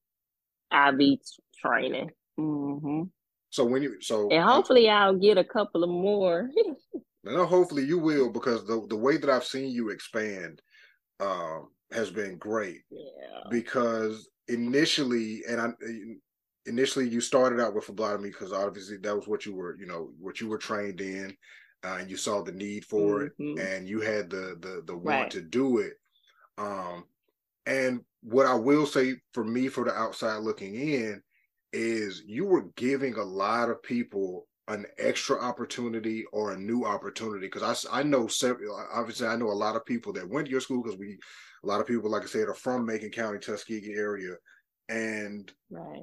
IV 0.73 1.19
training. 1.61 2.11
Mm-hmm. 2.39 3.03
So 3.51 3.65
when 3.65 3.83
you 3.83 4.01
so 4.01 4.29
and 4.31 4.43
hopefully 4.43 4.89
I'll 4.89 5.17
get 5.17 5.39
a 5.39 5.45
couple 5.45 5.83
of 5.83 5.91
more. 5.91 6.51
no, 7.25 7.47
hopefully 7.47 7.85
you 7.85 7.99
will 7.99 8.31
because 8.31 8.67
the 8.67 8.87
the 8.89 8.97
way 8.97 9.17
that 9.17 9.31
I've 9.31 9.45
seen 9.45 9.71
you 9.71 9.91
expand 9.91 10.61
um, 11.21 11.69
has 11.93 12.11
been 12.11 12.37
great. 12.37 12.83
Yeah. 12.91 13.45
Because 13.51 14.29
initially, 14.49 15.43
and 15.49 15.61
I 15.61 15.69
initially 16.67 17.09
you 17.09 17.21
started 17.21 17.61
out 17.61 17.75
with 17.75 17.85
phlebotomy 17.85 18.31
because 18.31 18.53
obviously 18.53 18.97
that 18.99 19.17
was 19.17 19.29
what 19.29 19.47
you 19.47 19.55
were 19.55 19.77
you 19.79 19.87
know 19.87 20.11
what 20.19 20.41
you 20.41 20.49
were 20.49 20.59
trained 20.59 21.01
in. 21.01 21.35
Uh, 21.85 21.99
and 22.01 22.11
you 22.11 22.17
saw 22.17 22.43
the 22.43 22.53
need 22.53 22.85
for 22.85 23.21
mm-hmm. 23.21 23.59
it, 23.59 23.67
and 23.69 23.89
you 23.89 24.01
had 24.01 24.29
the 24.29 24.57
the 24.61 24.83
the 24.87 24.95
want 24.95 25.07
right. 25.07 25.31
to 25.31 25.41
do 25.41 25.79
it. 25.79 25.93
Um, 26.59 27.05
and 27.67 28.01
what 28.23 28.47
I 28.47 28.55
will 28.55 28.87
say 28.87 29.17
for 29.33 29.45
me, 29.45 29.69
for 29.69 29.85
the 29.85 29.93
outside 29.93 30.39
looking 30.39 30.75
in, 30.75 31.23
is 31.73 32.23
you 32.27 32.45
were 32.47 32.71
giving 32.77 33.15
a 33.15 33.23
lot 33.23 33.69
of 33.69 33.83
people 33.83 34.47
an 34.69 34.85
extra 34.99 35.39
opportunity 35.39 36.25
or 36.33 36.53
a 36.53 36.59
new 36.59 36.85
opportunity. 36.85 37.47
Because 37.47 37.87
I, 37.93 38.01
I 38.01 38.03
know 38.03 38.27
several 38.27 38.81
obviously 38.93 39.27
I 39.27 39.37
know 39.37 39.51
a 39.51 39.53
lot 39.53 39.77
of 39.77 39.85
people 39.85 40.13
that 40.15 40.29
went 40.29 40.47
to 40.47 40.51
your 40.51 40.61
school 40.61 40.83
because 40.83 40.99
we 40.99 41.19
a 41.63 41.67
lot 41.67 41.81
of 41.81 41.87
people 41.87 42.11
like 42.11 42.23
I 42.23 42.27
said 42.27 42.49
are 42.49 42.55
from 42.55 42.87
Macon 42.87 43.11
County 43.11 43.39
Tuskegee 43.39 43.95
area. 43.95 44.35
And 44.89 45.53
right. 45.71 46.03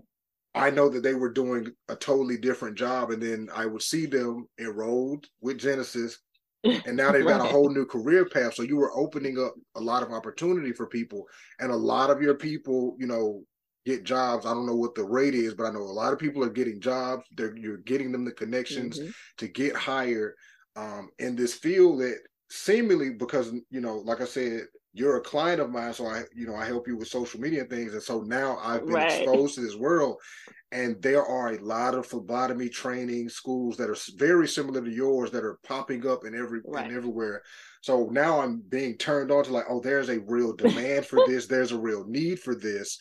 I 0.55 0.69
know 0.69 0.87
that 0.89 1.03
they 1.03 1.15
were 1.15 1.31
doing 1.31 1.71
a 1.89 1.95
totally 1.95 2.37
different 2.37 2.77
job. 2.77 3.11
And 3.11 3.21
then 3.21 3.49
I 3.53 3.65
would 3.65 3.81
see 3.81 4.05
them 4.05 4.47
enrolled 4.59 5.25
with 5.41 5.57
Genesis 5.57 6.19
and 6.63 6.95
now 6.95 7.11
they've 7.11 7.25
right. 7.25 7.37
got 7.37 7.45
a 7.45 7.51
whole 7.51 7.69
new 7.69 7.85
career 7.85 8.25
path. 8.25 8.55
So 8.55 8.63
you 8.63 8.77
were 8.77 8.95
opening 8.97 9.37
up 9.39 9.53
a 9.75 9.81
lot 9.81 10.03
of 10.03 10.11
opportunity 10.11 10.71
for 10.71 10.87
people, 10.87 11.27
and 11.59 11.71
a 11.71 11.75
lot 11.75 12.09
of 12.09 12.21
your 12.21 12.35
people, 12.35 12.95
you 12.99 13.07
know, 13.07 13.43
get 13.85 14.03
jobs. 14.03 14.45
I 14.45 14.53
don't 14.53 14.65
know 14.65 14.75
what 14.75 14.95
the 14.95 15.03
rate 15.03 15.35
is, 15.35 15.53
but 15.53 15.65
I 15.65 15.71
know 15.71 15.81
a 15.81 15.83
lot 15.83 16.13
of 16.13 16.19
people 16.19 16.43
are 16.43 16.49
getting 16.49 16.79
jobs. 16.79 17.25
They're 17.35 17.55
you're 17.57 17.77
getting 17.77 18.11
them 18.11 18.25
the 18.25 18.31
connections 18.31 18.99
mm-hmm. 18.99 19.11
to 19.37 19.47
get 19.47 19.75
hired 19.75 20.33
um, 20.75 21.09
in 21.19 21.35
this 21.35 21.53
field 21.53 22.01
that 22.01 22.17
seemingly 22.49 23.11
because 23.11 23.51
you 23.69 23.81
know, 23.81 23.97
like 23.97 24.21
I 24.21 24.25
said, 24.25 24.61
you're 24.93 25.17
a 25.17 25.21
client 25.21 25.59
of 25.59 25.71
mine, 25.71 25.93
so 25.93 26.05
I, 26.05 26.23
you 26.35 26.45
know, 26.45 26.55
I 26.55 26.65
help 26.65 26.87
you 26.87 26.95
with 26.95 27.07
social 27.07 27.39
media 27.39 27.61
and 27.61 27.69
things, 27.69 27.93
and 27.93 28.01
so 28.01 28.21
now 28.21 28.59
I've 28.63 28.85
been 28.85 28.93
right. 28.93 29.21
exposed 29.21 29.55
to 29.55 29.61
this 29.61 29.75
world, 29.75 30.17
and 30.71 31.01
there 31.01 31.25
are 31.25 31.53
a 31.53 31.63
lot 31.63 31.95
of 31.95 32.05
phlebotomy 32.05 32.69
training 32.69 33.29
schools 33.29 33.75
that 33.77 33.89
are 33.89 33.97
very 34.17 34.47
similar 34.47 34.81
to 34.81 34.91
yours 34.91 35.31
that 35.31 35.43
are 35.43 35.59
popping 35.63 36.07
up 36.07 36.25
in 36.25 36.35
every 36.35 36.61
right. 36.65 36.85
and 36.85 36.95
everywhere. 36.95 37.41
So 37.81 38.07
now 38.11 38.39
I'm 38.39 38.63
being 38.69 38.97
turned 38.97 39.31
on 39.31 39.43
to 39.43 39.51
like, 39.51 39.65
oh, 39.67 39.81
there's 39.81 40.09
a 40.09 40.21
real 40.21 40.55
demand 40.55 41.05
for 41.05 41.19
this. 41.27 41.47
There's 41.47 41.71
a 41.71 41.77
real 41.77 42.05
need 42.07 42.39
for 42.39 42.55
this. 42.55 42.97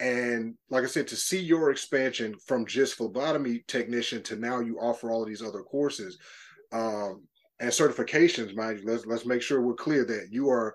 And 0.00 0.54
like 0.70 0.82
I 0.82 0.88
said, 0.88 1.06
to 1.08 1.16
see 1.16 1.38
your 1.38 1.70
expansion 1.70 2.34
from 2.46 2.66
just 2.66 2.94
phlebotomy 2.94 3.64
technician 3.68 4.22
to 4.24 4.36
now 4.36 4.60
you 4.60 4.78
offer 4.78 5.10
all 5.10 5.22
of 5.22 5.28
these 5.28 5.42
other 5.42 5.62
courses 5.62 6.18
um, 6.72 7.22
and 7.60 7.70
certifications, 7.70 8.56
mind 8.56 8.80
you. 8.80 8.86
Let's 8.86 9.06
let's 9.06 9.26
make 9.26 9.42
sure 9.42 9.60
we're 9.60 9.74
clear 9.74 10.04
that 10.04 10.28
you 10.30 10.48
are 10.50 10.74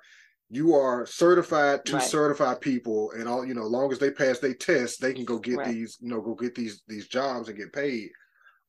you 0.49 0.73
are 0.73 1.05
certified 1.05 1.85
to 1.85 1.93
right. 1.93 2.03
certify 2.03 2.55
people 2.55 3.11
and 3.11 3.27
all 3.27 3.45
you 3.45 3.53
know 3.53 3.65
long 3.65 3.91
as 3.91 3.99
they 3.99 4.11
pass 4.11 4.39
their 4.39 4.53
test 4.53 4.99
they 4.99 5.13
can 5.13 5.25
go 5.25 5.37
get 5.37 5.57
right. 5.57 5.73
these 5.73 5.97
you 6.01 6.09
know 6.09 6.21
go 6.21 6.33
get 6.33 6.55
these 6.55 6.81
these 6.87 7.07
jobs 7.07 7.49
and 7.49 7.57
get 7.57 7.71
paid 7.71 8.09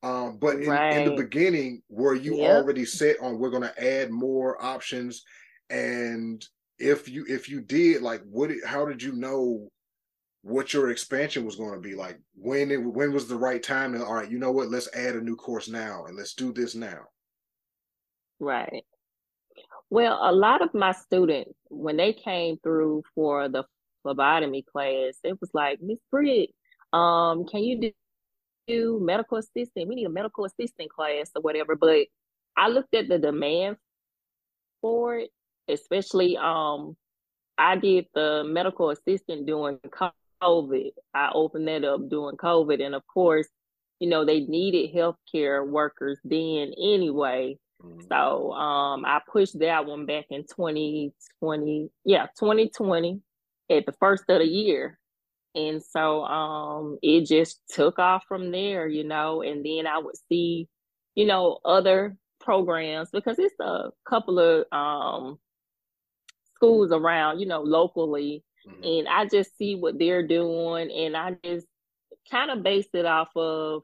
um, 0.03 0.39
but 0.41 0.55
in, 0.55 0.69
right. 0.69 0.97
in, 0.97 1.05
the 1.05 1.21
beginning 1.21 1.81
were 1.87 2.15
you 2.15 2.37
yep. 2.37 2.55
already 2.55 2.85
set 2.85 3.17
on 3.21 3.37
we're 3.37 3.51
going 3.51 3.61
to 3.61 3.83
add 3.83 4.09
more 4.09 4.63
options 4.63 5.23
and 5.69 6.45
if 6.79 7.07
you 7.07 7.25
if 7.27 7.49
you 7.49 7.61
did 7.61 8.01
like 8.01 8.21
what 8.29 8.49
how 8.65 8.85
did 8.85 9.01
you 9.01 9.13
know 9.13 9.67
what 10.43 10.73
your 10.73 10.89
expansion 10.89 11.45
was 11.45 11.55
going 11.55 11.73
to 11.73 11.79
be 11.79 11.93
like 11.93 12.19
when 12.35 12.71
it 12.71 12.77
when 12.77 13.13
was 13.13 13.27
the 13.27 13.35
right 13.35 13.61
time 13.61 13.93
to 13.93 14.03
all 14.03 14.15
right 14.15 14.31
you 14.31 14.39
know 14.39 14.51
what 14.51 14.69
let's 14.69 14.89
add 14.95 15.15
a 15.15 15.21
new 15.21 15.35
course 15.35 15.67
now 15.67 16.05
and 16.05 16.17
let's 16.17 16.33
do 16.33 16.51
this 16.51 16.73
now 16.73 16.99
right 18.39 18.83
well, 19.91 20.17
a 20.21 20.31
lot 20.31 20.61
of 20.61 20.73
my 20.73 20.93
students, 20.93 21.51
when 21.69 21.97
they 21.97 22.13
came 22.13 22.57
through 22.63 23.03
for 23.13 23.49
the 23.49 23.65
phlebotomy 24.03 24.63
class, 24.63 25.17
it 25.21 25.37
was 25.41 25.51
like, 25.53 25.79
Miss 25.81 25.99
Britt, 26.09 26.51
um, 26.93 27.45
can 27.45 27.61
you 27.61 27.91
do, 28.67 28.99
medical 29.01 29.37
assistant? 29.37 29.89
We 29.89 29.95
need 29.95 30.05
a 30.05 30.09
medical 30.09 30.45
assistant 30.45 30.89
class 30.89 31.29
or 31.35 31.41
whatever. 31.41 31.75
But 31.75 32.07
I 32.55 32.69
looked 32.69 32.95
at 32.95 33.09
the 33.09 33.19
demand 33.19 33.75
for 34.79 35.17
it, 35.17 35.29
especially 35.67 36.37
um, 36.37 36.95
I 37.57 37.75
did 37.75 38.05
the 38.13 38.45
medical 38.45 38.91
assistant 38.91 39.45
during 39.45 39.77
COVID. 40.41 40.91
I 41.13 41.31
opened 41.33 41.67
that 41.67 41.83
up 41.83 42.07
during 42.09 42.37
COVID, 42.37 42.81
and 42.81 42.95
of 42.95 43.05
course, 43.07 43.47
you 43.99 44.07
know 44.07 44.23
they 44.23 44.39
needed 44.39 44.95
healthcare 44.95 45.67
workers 45.67 46.17
then 46.23 46.71
anyway. 46.81 47.57
Mm-hmm. 47.83 48.01
So 48.09 48.51
um, 48.53 49.05
I 49.05 49.21
pushed 49.31 49.59
that 49.59 49.85
one 49.85 50.05
back 50.05 50.25
in 50.29 50.43
2020. 50.43 51.89
Yeah, 52.05 52.27
2020 52.39 53.21
at 53.69 53.85
the 53.85 53.93
first 53.93 54.23
of 54.29 54.39
the 54.39 54.45
year. 54.45 54.99
And 55.53 55.81
so 55.83 56.23
um, 56.23 56.97
it 57.01 57.25
just 57.25 57.61
took 57.69 57.99
off 57.99 58.23
from 58.27 58.51
there, 58.51 58.87
you 58.87 59.03
know, 59.03 59.41
and 59.41 59.65
then 59.65 59.85
I 59.85 59.97
would 59.97 60.15
see, 60.29 60.69
you 61.15 61.25
know, 61.25 61.59
other 61.65 62.15
programs 62.39 63.09
because 63.11 63.37
it's 63.37 63.59
a 63.59 63.89
couple 64.07 64.39
of 64.39 64.65
um, 64.71 65.39
schools 66.55 66.91
around, 66.91 67.39
you 67.39 67.47
know, 67.47 67.61
locally. 67.61 68.43
Mm-hmm. 68.67 68.83
And 68.83 69.07
I 69.09 69.25
just 69.25 69.57
see 69.57 69.75
what 69.75 69.99
they're 69.99 70.25
doing 70.25 70.89
and 70.91 71.17
I 71.17 71.35
just 71.43 71.67
kind 72.29 72.51
of 72.51 72.63
base 72.63 72.87
it 72.93 73.05
off 73.05 73.29
of 73.35 73.83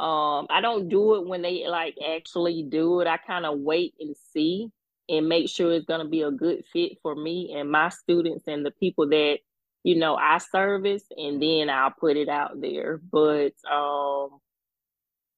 um, 0.00 0.46
I 0.48 0.62
don't 0.62 0.88
do 0.88 1.16
it 1.16 1.26
when 1.26 1.42
they 1.42 1.66
like 1.68 1.94
actually 2.16 2.62
do 2.62 3.02
it. 3.02 3.06
I 3.06 3.18
kind 3.18 3.44
of 3.44 3.58
wait 3.58 3.92
and 4.00 4.16
see 4.32 4.70
and 5.10 5.28
make 5.28 5.50
sure 5.50 5.72
it's 5.72 5.84
gonna 5.84 6.08
be 6.08 6.22
a 6.22 6.30
good 6.30 6.64
fit 6.72 6.92
for 7.02 7.14
me 7.14 7.54
and 7.54 7.70
my 7.70 7.90
students 7.90 8.44
and 8.46 8.64
the 8.64 8.70
people 8.70 9.10
that 9.10 9.40
you 9.84 9.96
know 9.96 10.16
I 10.16 10.38
service, 10.38 11.04
and 11.14 11.42
then 11.42 11.68
I'll 11.68 11.90
put 11.90 12.16
it 12.16 12.30
out 12.30 12.62
there. 12.62 12.98
But 13.12 13.52
um, 13.70 14.38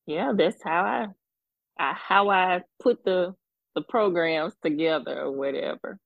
yeah, 0.06 0.32
that's 0.32 0.62
how 0.62 0.82
I, 0.84 1.06
I 1.76 1.94
how 1.94 2.30
I 2.30 2.62
put 2.80 3.04
the 3.04 3.34
the 3.74 3.82
programs 3.82 4.54
together 4.62 5.22
or 5.22 5.32
whatever. 5.32 5.98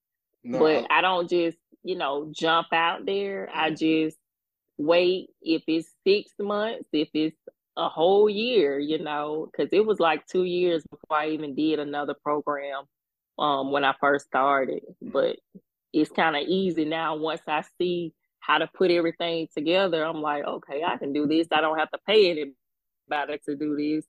No, 0.42 0.61
but 0.61 0.87
I, 0.90 0.99
I 0.99 1.01
don't 1.03 1.29
just 1.29 1.59
you 1.83 1.97
know 1.97 2.33
jump 2.35 2.69
out 2.73 3.05
there. 3.05 3.51
I 3.53 3.66
mm-hmm. 3.66 3.75
just 3.75 4.16
wait 4.79 5.29
if 5.42 5.62
it's 5.66 5.90
six 6.07 6.31
months, 6.38 6.88
if 6.95 7.11
it's 7.12 7.37
a 7.77 7.89
whole 7.89 8.29
year, 8.29 8.79
you 8.79 8.99
know, 8.99 9.49
because 9.51 9.69
it 9.73 9.85
was 9.85 10.01
like 10.01 10.27
two 10.27 10.45
years 10.45 10.83
before 10.91 11.19
I 11.19 11.29
even 11.29 11.55
did 11.55 11.79
another 11.79 12.15
program 12.23 12.85
um, 13.39 13.71
when 13.71 13.85
I 13.85 13.95
first 14.01 14.27
started. 14.27 14.83
But 15.03 15.37
it's 15.93 16.11
kind 16.11 16.37
of 16.37 16.43
easy 16.43 16.85
now 16.85 17.17
once 17.17 17.43
I 17.47 17.65
see 17.79 18.12
how 18.41 18.59
to 18.59 18.69
put 18.69 18.91
everything 18.91 19.49
together. 19.55 20.05
I'm 20.05 20.23
like, 20.23 20.45
okay, 20.45 20.83
I 20.85 20.97
can 20.97 21.12
do 21.12 21.27
this. 21.27 21.49
I 21.53 21.61
don't 21.61 21.79
have 21.79 21.91
to 21.91 21.99
pay 22.07 22.31
anybody 22.31 23.41
to 23.47 23.57
do 23.57 23.77
this. 23.77 24.07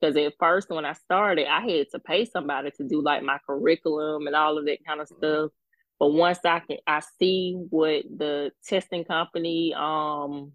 Because 0.00 0.16
at 0.16 0.32
first, 0.38 0.70
when 0.70 0.86
I 0.86 0.94
started, 0.94 1.46
I 1.46 1.60
had 1.60 1.90
to 1.90 1.98
pay 1.98 2.24
somebody 2.24 2.70
to 2.78 2.84
do 2.84 3.02
like 3.02 3.22
my 3.22 3.38
curriculum 3.46 4.26
and 4.26 4.36
all 4.36 4.56
of 4.56 4.64
that 4.64 4.78
kind 4.86 5.00
of 5.00 5.08
mm-hmm. 5.08 5.18
stuff. 5.18 5.50
But 5.98 6.12
once 6.12 6.38
I 6.44 6.60
can, 6.60 6.78
I 6.86 7.02
see 7.18 7.56
what 7.68 8.04
the 8.04 8.52
testing 8.66 9.04
company 9.04 9.74
um 9.74 10.52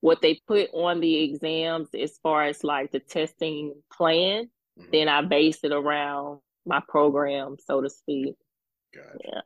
what 0.00 0.22
they 0.22 0.40
put 0.46 0.70
on 0.72 1.00
the 1.00 1.22
exams 1.24 1.88
as 1.94 2.18
far 2.22 2.44
as 2.44 2.62
like 2.62 2.92
the 2.92 3.00
testing 3.00 3.74
plan, 3.92 4.48
mm-hmm. 4.78 4.90
then 4.92 5.08
I 5.08 5.22
base 5.22 5.58
it 5.64 5.72
around 5.72 6.40
my 6.66 6.80
program, 6.88 7.56
so 7.64 7.80
to 7.80 7.90
speak. 7.90 8.34
Gotcha. 8.94 9.18
Yeah. 9.24 9.40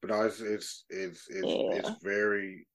But 0.00 0.10
no, 0.10 0.22
it's 0.22 0.40
it's 0.40 0.84
it's 0.90 1.28
it's, 1.30 1.46
yeah. 1.46 1.76
it's 1.76 2.02
very 2.02 2.66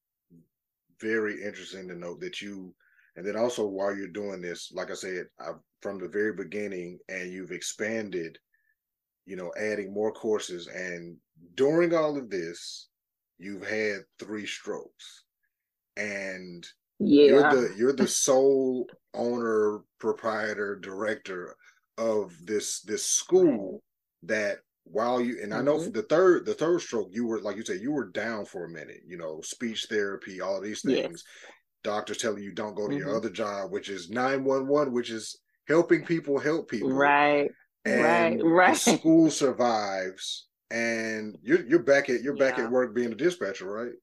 very 1.00 1.44
interesting 1.44 1.88
to 1.88 1.96
note 1.96 2.22
that 2.22 2.42
you 2.42 2.74
and 3.18 3.26
then 3.26 3.36
also 3.36 3.66
while 3.66 3.96
you're 3.96 4.08
doing 4.08 4.42
this, 4.42 4.72
like 4.72 4.92
I 4.92 4.94
said, 4.94 5.26
I've, 5.40 5.60
from 5.82 6.00
the 6.00 6.08
very 6.08 6.34
beginning, 6.34 7.00
and 7.10 7.32
you've 7.32 7.52
expanded, 7.52 8.38
you 9.26 9.36
know, 9.36 9.52
adding 9.60 9.94
more 9.94 10.12
courses, 10.12 10.68
and 10.68 11.18
during 11.56 11.94
all 11.94 12.18
of 12.18 12.30
this, 12.30 12.90
you've 13.40 13.68
had 13.68 14.02
three 14.20 14.46
strokes, 14.46 15.24
and 15.98 16.66
yeah. 17.00 17.26
you're 17.28 17.50
the 17.52 17.74
you're 17.78 17.94
the 17.94 18.08
sole 18.08 18.88
owner, 19.14 19.82
proprietor, 20.00 20.76
director 20.76 21.56
of 21.98 22.34
this 22.46 22.82
this 22.82 23.06
school 23.06 23.82
that 24.24 24.60
while 24.84 25.20
you 25.20 25.40
and 25.42 25.54
I 25.54 25.62
know 25.62 25.80
for 25.80 25.90
Mhm. 25.90 25.94
the 25.94 26.04
third 26.04 26.46
the 26.46 26.54
third 26.54 26.80
stroke 26.82 27.10
you 27.12 27.26
were 27.26 27.42
like 27.42 27.58
you 27.58 27.66
said 27.66 27.82
you 27.82 27.92
were 27.92 28.10
down 28.10 28.46
for 28.46 28.66
a 28.66 28.70
minute 28.70 29.02
you 29.06 29.18
know 29.18 29.42
speech 29.42 29.88
therapy 29.90 30.40
all 30.40 30.62
these 30.62 30.82
Yes. 30.86 31.06
things 31.06 31.24
doctors 31.84 32.18
telling 32.18 32.44
you 32.44 32.54
don't 32.54 32.76
go 32.76 32.88
to 32.88 32.96
your 32.96 33.08
Mhm. 33.10 33.18
other 33.18 33.30
job 33.30 33.72
which 33.72 33.90
is 33.90 34.10
911 34.10 34.94
which 34.94 35.10
is 35.10 35.40
helping 35.68 36.06
people 36.06 36.40
help 36.40 36.70
people 36.70 36.92
Right. 36.94 37.52
and 37.86 38.02
right, 38.02 38.44
right. 38.44 38.78
school 39.02 39.30
survives 39.32 40.48
and 40.72 41.38
you're 41.42 41.66
you're 41.66 41.84
back 41.84 42.10
at 42.10 42.22
you're 42.22 42.36
back 42.38 42.58
at 42.60 42.72
work 42.72 42.94
being 42.96 43.12
a 43.12 43.16
dispatcher 43.16 43.70
right 43.70 43.94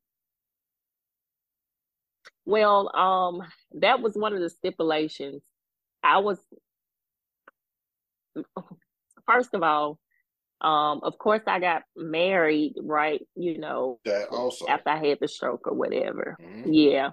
Well, 2.46 2.94
um, 2.96 3.42
that 3.80 4.00
was 4.00 4.14
one 4.16 4.34
of 4.34 4.40
the 4.40 4.50
stipulations. 4.50 5.42
I 6.02 6.18
was, 6.18 6.38
first 9.26 9.54
of 9.54 9.62
all, 9.62 9.98
um, 10.60 11.00
of 11.02 11.18
course, 11.18 11.42
I 11.46 11.60
got 11.60 11.82
married, 11.96 12.74
right? 12.82 13.22
You 13.36 13.58
know, 13.58 14.00
that 14.04 14.28
also 14.30 14.66
after 14.68 14.90
I 14.90 15.04
had 15.06 15.18
the 15.20 15.28
stroke 15.28 15.66
or 15.66 15.74
whatever. 15.74 16.38
Mhm. 16.40 16.62
Yeah. 16.66 17.10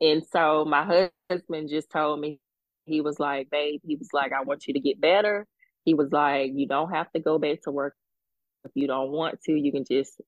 And 0.00 0.24
so 0.26 0.64
my 0.64 1.10
husband 1.30 1.68
just 1.70 1.90
told 1.90 2.20
me, 2.20 2.40
he 2.86 3.00
was 3.00 3.18
like, 3.20 3.50
babe, 3.50 3.80
he 3.86 3.96
was 3.96 4.10
like, 4.12 4.32
I 4.32 4.42
want 4.42 4.66
you 4.66 4.74
to 4.74 4.80
get 4.80 5.00
better. 5.00 5.46
He 5.84 5.94
was 5.94 6.12
like, 6.12 6.52
you 6.54 6.66
don't 6.68 6.92
have 6.92 7.10
to 7.12 7.20
go 7.20 7.38
back 7.38 7.62
to 7.62 7.70
work 7.72 7.94
if 8.64 8.72
you 8.74 8.86
don't 8.86 9.10
want 9.10 9.40
to. 9.42 9.52
You 9.52 9.72
can 9.72 9.84
just 9.84 10.20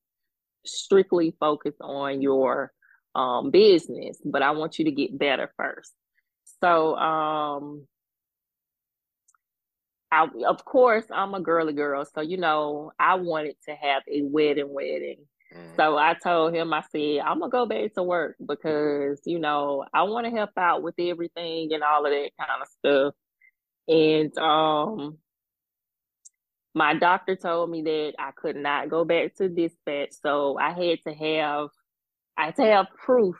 strictly 0.66 1.34
focus 1.40 1.74
on 1.80 2.22
your 2.22 2.72
um, 3.16 3.50
business, 3.50 4.20
but 4.24 4.42
I 4.42 4.52
want 4.52 4.78
you 4.78 4.86
to 4.86 4.92
get 4.92 5.18
better 5.18 5.52
first. 5.58 5.94
So, 6.62 6.96
um, 6.96 7.88
I, 10.12 10.28
of 10.46 10.64
course, 10.64 11.06
I'm 11.10 11.34
a 11.34 11.40
girly 11.40 11.72
girl. 11.72 12.04
So, 12.04 12.20
you 12.22 12.38
know, 12.38 12.92
I 12.98 13.16
wanted 13.16 13.56
to 13.66 13.74
have 13.74 14.02
a 14.08 14.22
wedding 14.22 14.72
wedding. 14.72 15.26
Mhm. 15.54 15.76
So 15.78 15.98
I 15.98 16.14
told 16.14 16.54
him, 16.54 16.72
I 16.74 16.82
said, 16.92 17.20
I'm 17.20 17.40
gonna 17.40 17.50
go 17.50 17.66
back 17.66 17.94
to 17.94 18.02
work 18.04 18.36
because, 18.44 19.22
you 19.26 19.38
know, 19.40 19.84
I 19.94 20.04
want 20.04 20.26
to 20.26 20.32
help 20.32 20.50
out 20.56 20.82
with 20.82 20.94
everything 20.98 21.72
and 21.74 21.82
all 21.82 22.06
of 22.06 22.12
that 22.12 22.30
kind 22.38 22.62
of 22.62 22.68
stuff. 22.68 23.14
And 23.88 24.36
um 24.38 25.18
my 26.74 26.94
doctor 26.94 27.36
told 27.36 27.70
me 27.70 27.82
that 27.82 28.14
I 28.18 28.32
could 28.32 28.56
not 28.56 28.90
go 28.90 29.04
back 29.04 29.34
to 29.36 29.48
dispatch. 29.48 30.12
So 30.12 30.58
I 30.58 30.72
had 30.72 31.02
to 31.04 31.14
have 31.14 31.70
I 32.36 32.46
had 32.46 32.56
to 32.56 32.64
have 32.64 32.86
proof 32.96 33.36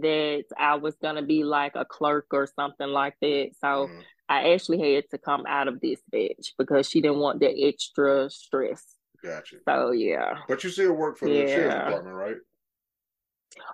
that 0.00 0.44
I 0.58 0.74
was 0.76 0.94
gonna 0.96 1.22
be 1.22 1.44
like 1.44 1.72
a 1.74 1.84
clerk 1.84 2.26
or 2.32 2.46
something 2.46 2.88
like 2.88 3.14
that. 3.20 3.50
So 3.60 3.88
Mhm. 3.88 4.04
I 4.28 4.52
actually 4.52 4.94
had 4.94 5.08
to 5.10 5.18
come 5.18 5.46
out 5.46 5.68
of 5.68 5.80
this 5.80 6.02
bitch 6.12 6.52
because 6.58 6.88
she 6.88 7.00
didn't 7.00 7.18
want 7.18 7.40
that 7.40 7.54
extra 7.58 8.28
stress. 8.30 8.96
gotcha 9.22 9.56
So 9.66 9.90
yeah. 9.90 10.42
but 10.46 10.62
you 10.62 10.70
still 10.70 10.92
work 10.92 11.18
for 11.18 11.28
the 11.28 11.46
sheriff's 11.48 11.74
department 11.74 12.14
right 12.16 12.36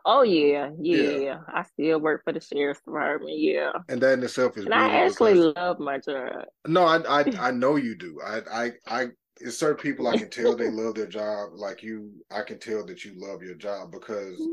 Oh 0.05 0.23
yeah, 0.23 0.71
yeah, 0.79 1.19
Yeah. 1.19 1.41
I 1.49 1.63
still 1.65 2.01
work 2.01 2.25
for 2.25 2.33
the 2.33 2.41
sheriff's 2.41 2.81
department. 2.81 3.39
Yeah, 3.39 3.73
and 3.89 4.01
that 4.01 4.15
in 4.19 4.23
itself 4.23 4.57
is 4.57 4.65
and 4.65 4.75
I 4.75 5.01
actually 5.01 5.35
love 5.35 5.79
my 5.79 5.99
job. 5.99 6.45
No, 6.67 6.85
I, 6.85 7.21
I 7.21 7.25
I 7.49 7.51
know 7.51 7.77
you 7.77 7.95
do. 7.95 8.21
I 8.25 8.41
I 8.51 8.73
I 8.87 9.09
it's 9.41 9.59
certain 9.59 9.83
people 9.83 10.07
I 10.09 10.15
can 10.15 10.31
tell 10.31 10.57
they 10.57 10.69
love 10.71 10.95
their 10.95 11.07
job. 11.07 11.51
Like 11.55 11.83
you, 11.83 12.25
I 12.31 12.43
can 12.43 12.59
tell 12.59 12.85
that 12.87 13.05
you 13.05 13.15
love 13.17 13.43
your 13.43 13.55
job 13.57 13.91
because 13.93 14.49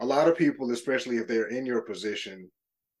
a 0.00 0.06
lot 0.06 0.28
of 0.28 0.36
people, 0.38 0.72
especially 0.72 1.18
if 1.18 1.26
they're 1.28 1.48
in 1.48 1.66
your 1.66 1.82
position, 1.82 2.50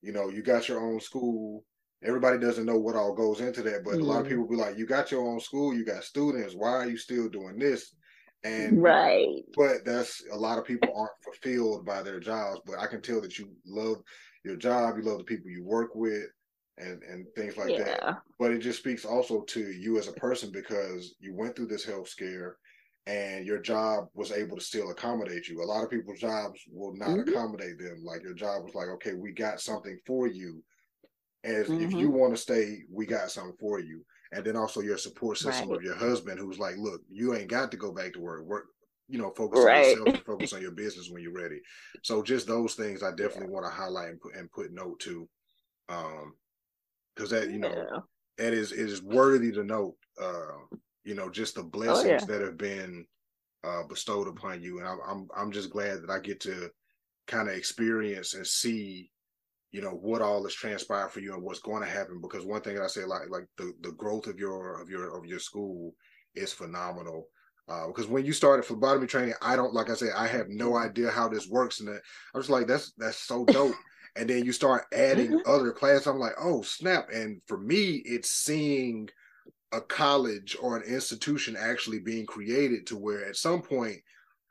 you 0.02 0.12
know, 0.12 0.28
you 0.30 0.42
got 0.42 0.68
your 0.68 0.80
own 0.80 1.00
school. 1.00 1.64
Everybody 2.04 2.38
doesn't 2.38 2.66
know 2.66 2.78
what 2.78 2.96
all 2.96 3.14
goes 3.14 3.40
into 3.40 3.62
that, 3.64 3.84
but 3.84 4.00
a 4.00 4.04
lot 4.04 4.20
of 4.20 4.26
Mhm. 4.26 4.28
people 4.28 4.48
be 4.48 4.56
like, 4.56 4.78
"You 4.78 4.86
got 4.86 5.10
your 5.10 5.26
own 5.26 5.40
school, 5.40 5.74
you 5.74 5.84
got 5.84 6.04
students. 6.04 6.54
Why 6.54 6.70
are 6.70 6.88
you 6.88 6.98
still 6.98 7.28
doing 7.28 7.58
this?" 7.58 7.94
And 8.44 8.82
Right. 8.82 9.44
but 9.54 9.84
that's 9.84 10.22
a 10.30 10.36
lot 10.36 10.58
of 10.58 10.64
people 10.64 10.92
aren't 10.94 11.22
fulfilled 11.24 11.84
by 11.86 12.02
their 12.02 12.20
jobs. 12.20 12.60
But 12.66 12.78
I 12.78 12.86
can 12.86 13.00
tell 13.02 13.20
that 13.22 13.38
you 13.38 13.56
love 13.64 14.02
your 14.44 14.56
job, 14.56 14.96
you 14.96 15.02
love 15.02 15.18
the 15.18 15.24
people 15.24 15.50
you 15.50 15.64
work 15.64 15.94
with, 15.94 16.26
and 16.78 17.02
and 17.02 17.26
things 17.34 17.56
like 17.56 17.74
that 17.76 18.00
but 18.38 18.52
it 18.52 18.58
just 18.58 18.78
speaks 18.80 19.04
also 19.04 19.42
to 19.42 19.70
you 19.72 19.98
as 19.98 20.08
a 20.08 20.12
person 20.12 20.50
because 20.52 21.14
you 21.20 21.34
went 21.34 21.56
through 21.56 21.66
this 21.66 21.84
health 21.84 22.08
scare 22.08 22.58
and 23.06 23.46
your 23.46 23.60
job 23.60 24.08
was 24.14 24.32
able 24.32 24.56
to 24.56 24.62
still 24.64 24.90
accommodate 24.90 25.48
you. 25.48 25.62
A 25.62 25.64
lot 25.64 25.84
of 25.84 25.90
people's 25.90 26.18
jobs 26.18 26.60
will 26.68 26.92
not 26.92 27.20
Mhm. 27.20 27.20
accommodate 27.20 27.78
them. 27.78 28.02
Like 28.04 28.22
your 28.22 28.34
job 28.34 28.64
was 28.64 28.74
like, 28.74 28.88
okay, 28.88 29.14
we 29.14 29.30
got 29.32 29.60
something 29.60 29.96
for 30.04 30.26
you. 30.26 30.62
As 31.44 31.72
if 31.78 31.94
Mhm. 31.94 31.96
you 31.96 32.10
want 32.10 32.34
to 32.34 32.40
stay, 32.42 32.80
we 32.90 33.06
got 33.06 33.30
something 33.30 33.56
for 33.60 33.78
you. 33.78 34.04
And 34.32 34.44
then 34.44 34.56
also 34.56 34.80
your 34.80 34.98
support 34.98 35.38
system 35.38 35.70
Right. 35.70 35.70
of 35.70 35.82
your 35.82 35.94
husband 35.94 36.40
who's 36.40 36.58
like, 36.58 36.76
look, 36.76 37.02
you 37.08 37.34
ain't 37.34 37.50
got 37.50 37.70
to 37.70 37.76
go 37.76 37.92
back 37.92 38.14
to 38.14 38.20
work. 38.20 38.44
Work, 38.44 38.66
you 39.08 39.18
know, 39.18 39.32
focus 39.36 39.64
Right. 39.64 39.66
on 39.66 39.76
yourself 39.76 40.10
focus 40.26 40.52
on 40.52 40.60
your 40.62 40.72
business 40.72 41.08
when 41.10 41.22
you're 41.22 41.32
ready. 41.32 41.60
So 42.02 42.22
just 42.22 42.48
those 42.48 42.74
things 42.74 43.02
I 43.02 43.10
definitely 43.10 43.46
want 43.48 43.64
to 43.66 43.70
highlight 43.70 44.08
and 44.10 44.20
put 44.20 44.34
and 44.34 44.50
put 44.50 44.72
note 44.72 44.98
to. 45.00 45.28
Um 45.88 46.36
because 47.16 47.30
that, 47.30 47.50
you 47.50 47.58
know, 47.58 47.70
Yeah. 47.70 48.00
it 48.38 48.52
is 48.52 48.72
it 48.72 48.80
is 48.90 49.02
worthy 49.02 49.50
to 49.50 49.64
note 49.64 49.96
uh 50.20 50.58
you 51.04 51.14
know 51.14 51.30
just 51.30 51.54
the 51.54 51.62
blessings 51.62 51.98
Oh, 51.98 52.10
yeah. 52.10 52.20
that 52.26 52.42
have 52.42 52.58
been 52.58 53.06
uh 53.64 53.82
bestowed 53.88 54.28
upon 54.28 54.60
you 54.62 54.78
and 54.78 54.86
I'm 54.86 54.98
I'm 55.08 55.28
I'm 55.36 55.50
just 55.50 55.70
glad 55.70 56.02
that 56.02 56.10
I 56.10 56.18
get 56.18 56.40
to 56.40 56.70
kind 57.26 57.48
of 57.48 57.56
experience 57.56 58.34
and 58.34 58.46
see 58.46 59.10
you 59.72 59.80
know 59.80 59.90
what 59.90 60.22
all 60.22 60.42
has 60.44 60.54
transpired 60.54 61.10
for 61.10 61.20
you 61.20 61.34
and 61.34 61.42
what's 61.42 61.60
going 61.60 61.82
to 61.82 61.88
happen 61.88 62.20
because 62.20 62.44
one 62.44 62.60
thing 62.60 62.76
that 62.76 62.84
I 62.84 62.88
say 62.88 63.04
like 63.04 63.30
like 63.30 63.46
the 63.56 63.72
the 63.80 63.92
growth 63.92 64.26
of 64.26 64.38
your 64.38 64.80
of 64.80 64.88
your 64.90 65.16
of 65.16 65.24
your 65.26 65.38
school 65.38 65.94
is 66.34 66.52
phenomenal 66.52 67.28
uh, 67.68 67.88
because 67.88 68.06
when 68.06 68.24
you 68.24 68.32
started 68.32 68.64
phlebotomy 68.64 69.08
training, 69.08 69.34
I 69.42 69.56
don't 69.56 69.74
like 69.74 69.90
I 69.90 69.94
said 69.94 70.10
I 70.16 70.28
have 70.28 70.48
no 70.48 70.76
idea 70.76 71.10
how 71.10 71.28
this 71.28 71.48
works, 71.48 71.80
and 71.80 71.88
that, 71.88 72.00
I 72.32 72.38
was 72.38 72.48
like, 72.48 72.68
that's 72.68 72.92
that's 72.96 73.18
so 73.18 73.44
dope. 73.50 73.74
And 74.16 74.28
then 74.30 74.44
you 74.44 74.52
start 74.52 74.86
adding 74.92 75.32
Mhm. 75.32 75.42
other 75.46 75.72
classes. 75.72 76.06
I'm 76.06 76.18
like, 76.18 76.34
oh 76.38 76.62
snap! 76.62 77.08
And 77.12 77.42
for 77.46 77.58
me, 77.58 77.96
it's 78.04 78.30
seeing 78.30 79.08
a 79.72 79.80
college 79.80 80.56
or 80.60 80.76
an 80.76 80.84
institution 80.84 81.56
actually 81.56 82.00
being 82.00 82.26
created 82.26 82.86
to 82.88 82.96
where 82.96 83.24
at 83.26 83.36
some 83.36 83.62
point 83.62 84.00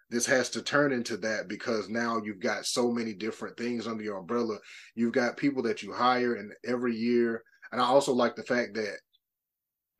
this 0.09 0.25
has 0.27 0.49
to 0.51 0.61
turn 0.61 0.93
into 0.93 1.17
that 1.17 1.47
because 1.47 1.89
now 1.89 2.21
you've 2.23 2.39
got 2.41 2.65
so 2.65 2.91
many 2.91 3.13
different 3.13 3.57
things 3.57 3.87
under 3.87 4.03
your 4.03 4.17
umbrella. 4.19 4.59
You've 4.95 5.13
got 5.13 5.37
people 5.37 5.63
that 5.63 5.83
you 5.83 5.93
hire 5.93 6.35
and 6.35 6.53
every 6.65 6.95
year. 6.95 7.43
And 7.71 7.81
I 7.81 7.85
also 7.85 8.13
like 8.13 8.35
the 8.35 8.43
fact 8.43 8.75
that 8.75 8.99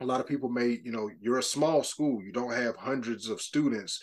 a 0.02 0.06
lot 0.06 0.20
of 0.20 0.28
people 0.28 0.50
may, 0.50 0.80
you 0.84 0.92
know, 0.92 1.10
you're 1.20 1.40
a 1.40 1.44
small 1.44 1.84
school. 1.84 2.22
You 2.22 2.32
don't 2.32 2.54
have 2.54 2.76
hundreds 2.76 3.30
of 3.30 3.42
students, 3.42 4.02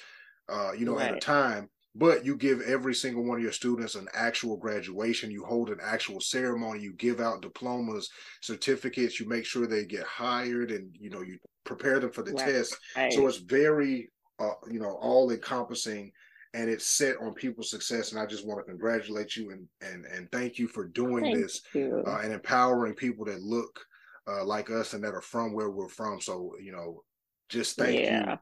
uh, 0.48 0.72
you 0.72 0.84
know, 0.86 0.98
at 0.98 1.12
a 1.12 1.16
time, 1.16 1.68
but 1.94 2.24
you 2.24 2.36
give 2.36 2.60
every 2.62 2.94
single 2.94 3.24
one 3.24 3.38
of 3.38 3.42
your 3.42 3.52
students 3.52 3.94
an 3.94 4.08
actual 4.14 4.56
graduation. 4.56 5.30
You 5.30 5.44
hold 5.44 5.68
an 5.70 5.78
actual 5.82 6.20
ceremony. 6.20 6.80
You 6.80 6.94
give 6.94 7.20
out 7.20 7.42
diplomas, 7.42 8.08
certificates. 8.40 9.20
You 9.20 9.28
make 9.28 9.44
sure 9.44 9.66
they 9.66 9.84
get 9.84 10.04
hired 10.06 10.70
and, 10.70 10.94
you 10.98 11.10
know, 11.10 11.20
you 11.20 11.38
prepare 11.64 12.00
them 12.00 12.10
for 12.10 12.22
the 12.22 12.32
Right. 12.32 12.48
test. 12.48 12.76
Right. 12.96 13.12
So 13.12 13.26
it's 13.26 13.38
very, 13.38 14.10
uh, 14.38 14.54
you 14.70 14.80
know, 14.80 14.96
all 15.00 15.30
encompassing, 15.30 16.10
and 16.54 16.70
it's 16.70 16.86
set 16.86 17.16
on 17.18 17.34
people's 17.34 17.70
success. 17.70 18.12
And 18.12 18.20
I 18.20 18.26
just 18.26 18.46
want 18.46 18.60
to 18.60 18.70
congratulate 18.70 19.36
you 19.36 19.50
and 19.50 19.68
and 19.80 20.06
and 20.06 20.30
thank 20.32 20.58
you 20.58 20.68
for 20.68 20.86
doing 20.86 21.24
Thank 21.24 21.34
this 21.34 21.60
uh, 22.06 22.18
and 22.22 22.32
empowering 22.32 22.94
people 22.94 23.24
that 23.26 23.42
look 23.42 23.84
uh, 24.26 24.44
like 24.44 24.70
us 24.70 24.94
and 24.94 25.04
that 25.04 25.14
are 25.14 25.20
from 25.22 25.52
where 25.52 25.70
we're 25.70 25.88
from. 25.88 26.20
So 26.20 26.54
you 26.60 26.72
know, 26.72 27.02
just 27.48 27.76
thank 27.76 27.98
Yeah. 27.98 28.10
you 28.10 28.38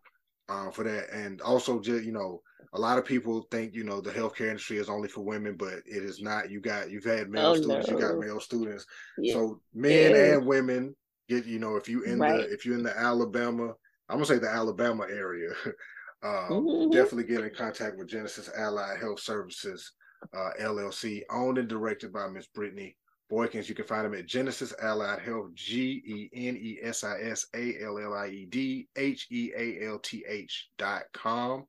uh, 0.48 0.70
for 0.70 0.84
that. 0.84 1.10
And 1.12 1.40
also, 1.40 1.80
just 1.80 2.04
you 2.04 2.12
know, 2.12 2.42
a 2.72 2.80
lot 2.80 2.98
of 2.98 3.04
people 3.04 3.46
think 3.50 3.74
you 3.74 3.84
know 3.84 4.00
the 4.00 4.10
healthcare 4.10 4.48
industry 4.48 4.78
is 4.78 4.88
only 4.88 5.08
for 5.08 5.22
women, 5.22 5.56
but 5.56 5.74
it 5.86 6.02
is 6.04 6.20
not. 6.22 6.50
You 6.50 6.60
got 6.60 6.90
you've 6.90 7.04
had 7.04 7.28
male 7.28 7.50
Oh, 7.50 7.54
students, 7.54 7.88
you 7.88 7.98
got 7.98 8.18
male 8.18 8.40
students. 8.40 8.86
Yeah. 9.18 9.34
So 9.34 9.60
men 9.74 10.12
Yeah. 10.12 10.36
and 10.36 10.46
women 10.46 10.94
get 11.28 11.46
you 11.46 11.58
know 11.58 11.76
if 11.76 11.88
you 11.88 12.02
in 12.04 12.18
Right. 12.18 12.46
the 12.48 12.52
if 12.52 12.64
you're 12.64 12.76
in 12.76 12.82
the 12.84 12.96
Alabama, 12.96 13.74
I'm 14.08 14.16
gonna 14.16 14.26
say 14.26 14.38
the 14.38 14.48
Alabama 14.48 15.04
area. 15.10 15.50
um, 16.22 16.64
Mhm. 16.66 16.92
Definitely 16.92 17.24
get 17.24 17.44
in 17.44 17.54
contact 17.54 17.96
with 17.96 18.08
Genesis 18.08 18.48
Allied 18.56 18.98
Health 19.00 19.20
Services 19.20 19.92
uh, 20.34 20.50
LLC, 20.58 21.22
owned 21.30 21.56
and 21.58 21.68
directed 21.68 22.12
by 22.12 22.28
Miss 22.28 22.46
Brittany 22.48 22.94
Boykins. 23.32 23.68
You 23.68 23.74
can 23.74 23.86
find 23.86 24.04
them 24.04 24.14
at 24.14 24.26
Genesis 24.26 24.74
Allied 24.82 25.20
Health, 25.20 25.54
G 25.54 26.02
E 26.04 26.30
N 26.48 26.56
E 26.56 26.78
S 26.82 27.02
I 27.04 27.20
S 27.22 27.46
A 27.54 27.80
L 27.82 27.98
L 27.98 28.12
I 28.14 28.28
E 28.28 28.46
D 28.46 28.86
H 28.96 29.26
E 29.30 29.50
A 29.56 29.86
L 29.88 29.98
T 29.98 30.24
H 30.28 30.70
dot 30.78 31.04
com. 31.14 31.64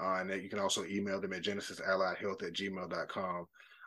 Uh, 0.00 0.18
and 0.20 0.30
then 0.30 0.42
you 0.42 0.48
can 0.48 0.58
also 0.58 0.84
email 0.84 1.20
them 1.20 1.32
at 1.32 1.42
Genesis 1.42 1.80
Allied 1.80 2.18
Health 2.18 2.42
at 2.42 2.52
gmail.com. 2.52 3.46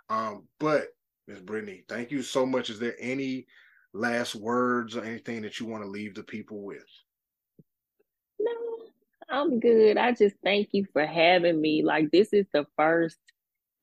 Um, 0.10 0.44
but 0.60 0.88
Miss 1.28 1.40
Brittany, 1.40 1.84
thank 1.88 2.10
you 2.12 2.24
so 2.24 2.46
much. 2.46 2.70
Is 2.70 2.80
there 2.80 2.96
any 3.00 3.46
last 3.94 4.36
words 4.36 4.96
or 4.96 5.04
anything 5.04 5.42
that 5.44 5.60
you 5.60 5.66
want 5.66 5.84
to 5.84 5.90
leave 5.90 6.16
the 6.16 6.24
people 6.24 6.64
with? 6.64 6.86
No, 8.40 8.52
I'm 9.30 9.60
good. 9.60 9.98
I 9.98 10.12
just 10.12 10.36
thank 10.44 10.70
you 10.72 10.86
for 10.92 11.06
having 11.06 11.62
me. 11.62 11.84
Like 11.84 12.10
this 12.12 12.34
is 12.34 12.48
the 12.54 12.66
first 12.76 13.18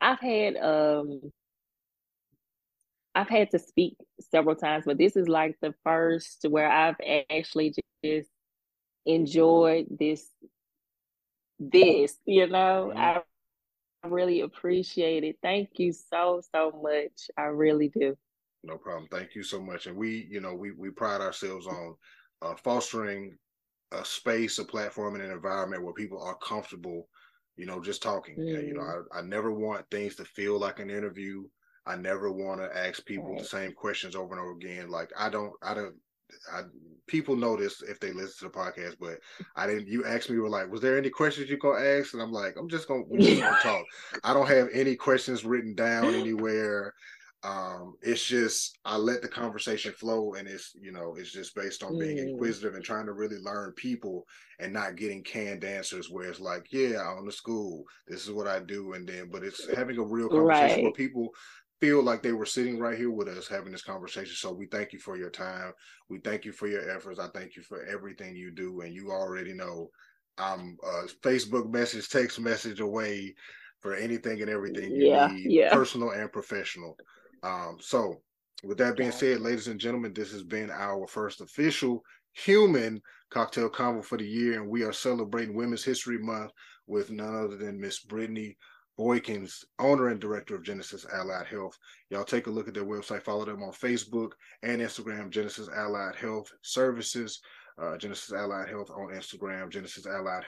I've 0.01 0.21
had 0.21 0.57
um 0.57 1.21
I've 3.15 3.29
had 3.29 3.51
to 3.53 3.59
speak 3.59 3.97
several 4.21 4.57
times, 4.57 4.85
but 4.85 4.99
this 4.99 5.17
is 5.17 5.27
like 5.27 5.57
the 5.63 5.75
first 5.85 6.45
where 6.49 6.71
I've 6.71 6.97
actually 7.31 7.75
just 8.05 8.29
enjoyed 9.07 9.87
this 9.99 10.29
this, 11.59 12.17
you 12.25 12.47
know. 12.47 12.93
I 12.95 13.21
really 14.05 14.43
appreciate 14.43 15.25
it. 15.25 15.37
Thank 15.43 15.79
you 15.79 15.93
so 15.93 16.41
so 16.53 16.73
much. 16.83 17.31
I 17.37 17.45
really 17.45 17.89
do. 17.89 18.17
No 18.63 18.77
problem. 18.77 19.09
Thank 19.11 19.35
you 19.35 19.43
so 19.43 19.61
much. 19.61 19.87
And 19.87 19.97
we, 19.97 20.27
you 20.31 20.41
know, 20.41 20.55
we 20.55 20.73
we 20.73 20.91
pride 20.91 21.21
ourselves 21.21 21.67
on 21.67 21.95
uh, 22.43 22.55
fostering 22.63 23.37
a 23.93 24.05
space, 24.05 24.59
a 24.59 24.65
platform, 24.65 25.15
and 25.15 25.25
an 25.25 25.31
environment 25.31 25.85
where 25.85 25.95
people 25.95 26.21
are 26.23 26.37
comfortable, 26.39 27.09
you 27.57 27.67
know, 27.67 27.81
just 27.81 28.03
talking. 28.03 28.37
Mm. 28.37 28.69
You 28.69 28.75
know, 28.75 28.81
mm. 28.81 29.05
I, 29.13 29.19
I 29.19 29.23
never 29.23 29.53
want 29.53 29.87
things 29.91 30.17
to 30.17 30.25
feel 30.25 30.59
like 30.59 30.81
an 30.81 30.91
interview. 30.91 31.45
I 31.87 31.95
never 31.95 32.33
want 32.33 32.61
to 32.61 32.77
ask 32.77 33.05
people 33.05 33.31
right. 33.31 33.39
the 33.39 33.45
same 33.45 33.73
questions 33.73 34.17
over 34.17 34.35
and 34.35 34.41
over 34.41 34.53
again. 34.53 34.89
Like 34.89 35.11
I 35.17 35.29
don't, 35.29 35.53
I 35.63 35.73
don't, 35.75 35.95
I 36.53 36.63
people 37.07 37.37
know 37.37 37.57
this 37.57 37.83
if 37.83 38.01
they 38.01 38.13
listen 38.13 38.49
to 38.49 38.53
the 38.53 38.59
podcast, 38.59 38.97
but 39.01 39.19
I 39.55 39.67
didn't. 39.67 39.89
You 39.89 40.05
asked 40.05 40.29
me, 40.31 40.39
were 40.39 40.49
like, 40.49 40.71
was 40.71 40.81
there 40.81 40.99
any 40.99 41.11
questions 41.11 41.49
you 41.49 41.59
gonna 41.59 41.85
ask? 41.85 42.15
And 42.15 42.23
I'm 42.23 42.33
like, 42.33 42.57
I'm 42.59 42.69
just 42.69 42.89
gonna, 42.89 43.05
just 43.19 43.41
gonna 43.41 43.57
talk. 43.63 43.85
I 44.25 44.33
don't 44.33 44.49
have 44.49 44.69
any 44.73 44.97
questions 44.97 45.45
written 45.45 45.75
down 45.75 46.15
anywhere 46.15 46.95
um 47.47 47.95
it's 48.03 48.25
just 48.25 48.79
i 48.85 48.97
let 48.97 49.21
the 49.23 49.29
conversation 49.29 49.93
flow 49.93 50.35
and 50.35 50.49
it's 50.49 50.73
you 50.81 50.91
know 50.91 51.15
it's 51.17 51.31
just 51.31 51.55
based 51.55 51.83
on 51.83 51.99
being 51.99 52.17
mm. 52.17 52.31
inquisitive 52.31 52.75
and 52.75 52.85
trying 52.85 53.07
to 53.07 53.13
really 53.13 53.37
learn 53.39 53.73
people 53.73 54.27
and 54.59 54.73
not 54.73 54.97
getting 54.97 55.23
canned 55.23 55.63
answers 55.63 56.11
where 56.11 56.29
it's 56.29 56.41
like 56.41 56.67
yeah 56.73 56.97
i 56.97 57.13
own 57.13 57.27
the 57.27 57.33
school 57.33 57.85
this 58.09 58.25
is 58.25 58.33
what 58.33 58.49
i 58.49 58.59
do 58.59 58.95
and 58.95 59.07
then 59.07 59.29
but 59.31 59.45
it's 59.45 59.73
having 59.77 59.99
a 59.99 60.03
real 60.03 60.29
conversation 60.29 60.77
right. 60.77 60.83
where 60.83 60.93
people 60.93 61.29
feel 61.81 62.03
like 62.03 62.23
they 62.23 62.33
were 62.33 62.47
sitting 62.47 62.79
right 62.79 62.97
here 62.97 63.11
with 63.11 63.29
us 63.29 63.49
having 63.49 63.73
this 63.73 63.83
conversation. 63.83 64.35
So 64.35 64.53
we 64.53 64.67
thank 64.67 64.93
you 64.93 64.99
for 64.99 65.17
your 65.17 65.31
time. 65.31 65.73
We 66.09 66.19
thank 66.19 66.45
you 66.45 66.53
for 66.53 66.67
your 66.69 66.91
efforts. 66.91 67.19
I 67.19 67.29
thank 67.29 67.57
you 67.57 67.63
for 67.63 67.85
everything 67.85 68.35
you 68.35 68.51
do. 68.51 68.81
And 68.81 68.95
you 68.95 69.11
already 69.11 69.53
know 69.53 69.91
i'm 70.39 70.77
a 70.85 71.07
facebook 71.27 71.73
message 71.73 72.11
text 72.11 72.39
message 72.39 72.81
away 72.81 73.35
for 73.81 73.95
anything 73.95 74.41
and 74.41 74.51
everything 74.51 74.91
you 74.91 75.09
yeah, 75.09 75.29
need 75.29 75.51
yeah. 75.51 75.73
personal 75.73 76.11
and 76.11 76.33
professional. 76.33 76.97
Um, 77.43 77.77
so, 77.81 78.21
with 78.65 78.79
that 78.79 78.97
being 78.97 79.13
said, 79.13 79.41
ladies 79.41 79.69
and 79.69 79.79
gentlemen, 79.79 80.13
this 80.13 80.33
has 80.33 80.43
been 80.43 80.71
our 80.71 81.07
first 81.07 81.41
official 81.41 82.03
human 82.33 83.01
cocktail 83.31 83.71
convo 83.71 84.05
for 84.05 84.19
the 84.19 84.27
year, 84.27 84.61
and 84.61 84.69
we 84.69 84.83
are 84.83 84.93
celebrating 84.93 85.55
Women's 85.55 85.85
History 85.85 86.19
Month 86.19 86.51
with 86.87 87.11
none 87.11 87.37
other 87.37 87.57
than 87.57 87.81
Miss 87.81 88.01
Brittany 88.01 88.57
Boykins, 88.99 89.65
owner 89.79 90.09
and 90.09 90.21
director 90.21 90.55
of 90.55 90.65
Genesis 90.65 91.05
Allied 91.13 91.47
Health. 91.47 91.77
Y'all 92.11 92.25
take 92.25 92.47
a 92.47 92.51
look 92.51 92.69
at 92.69 92.75
their 92.75 92.85
website, 92.85 93.23
follow 93.23 93.45
them 93.45 93.63
on 93.63 93.73
Facebook 93.73 94.33
and 94.63 94.81
Instagram, 94.81 95.31
Genesis 95.31 95.69
Allied 95.69 96.17
Health 96.17 96.51
Services, 96.63 97.41
uh, 97.81 97.97
Genesis 97.99 98.33
Allied 98.33 98.69
Health 98.69 98.91
on 98.91 99.13
Instagram, 99.13 99.71
Genesis 99.71 100.07
Allied 100.07 100.45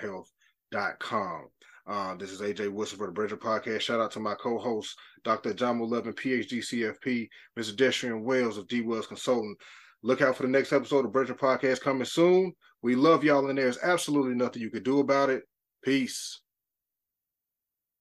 genesisalliedhealth.com. 0.73 1.49
Uh, 1.87 2.15
this 2.17 2.31
is 2.31 2.43
AJ 2.43 2.71
Woodson 2.71 2.99
for 2.99 3.07
the 3.07 3.13
Brethren 3.13 3.41
Podcast. 3.41 3.81
Shout 3.81 4.01
out 4.01 4.11
to 4.13 4.21
my 4.21 4.35
co-host, 4.35 4.95
Dr. 5.25 5.55
John 5.55 5.81
Levin, 5.81 6.13
PhD 6.13 6.59
CFP, 6.59 7.29
Mr. 7.59 7.75
Destrian 7.75 8.23
Wells 8.23 8.59
of 8.59 8.69
D 8.69 8.83
Wells 8.83 9.07
Consulting. 9.07 9.57
Look 10.03 10.21
out 10.21 10.37
for 10.37 10.43
the 10.43 10.51
next 10.51 10.73
episode 10.73 11.07
of 11.07 11.13
Brethren 11.13 11.39
Podcast 11.39 11.81
coming 11.81 12.05
soon. 12.05 12.53
We 12.83 12.95
love 12.95 13.25
y'all, 13.25 13.49
and 13.49 13.59
there's 13.59 13.79
absolutely 13.83 14.35
nothing 14.35 14.63
you 14.63 14.71
can 14.71 14.83
do 14.83 15.01
about 15.01 15.31
it. 15.31 15.45
Peace. 15.83 16.41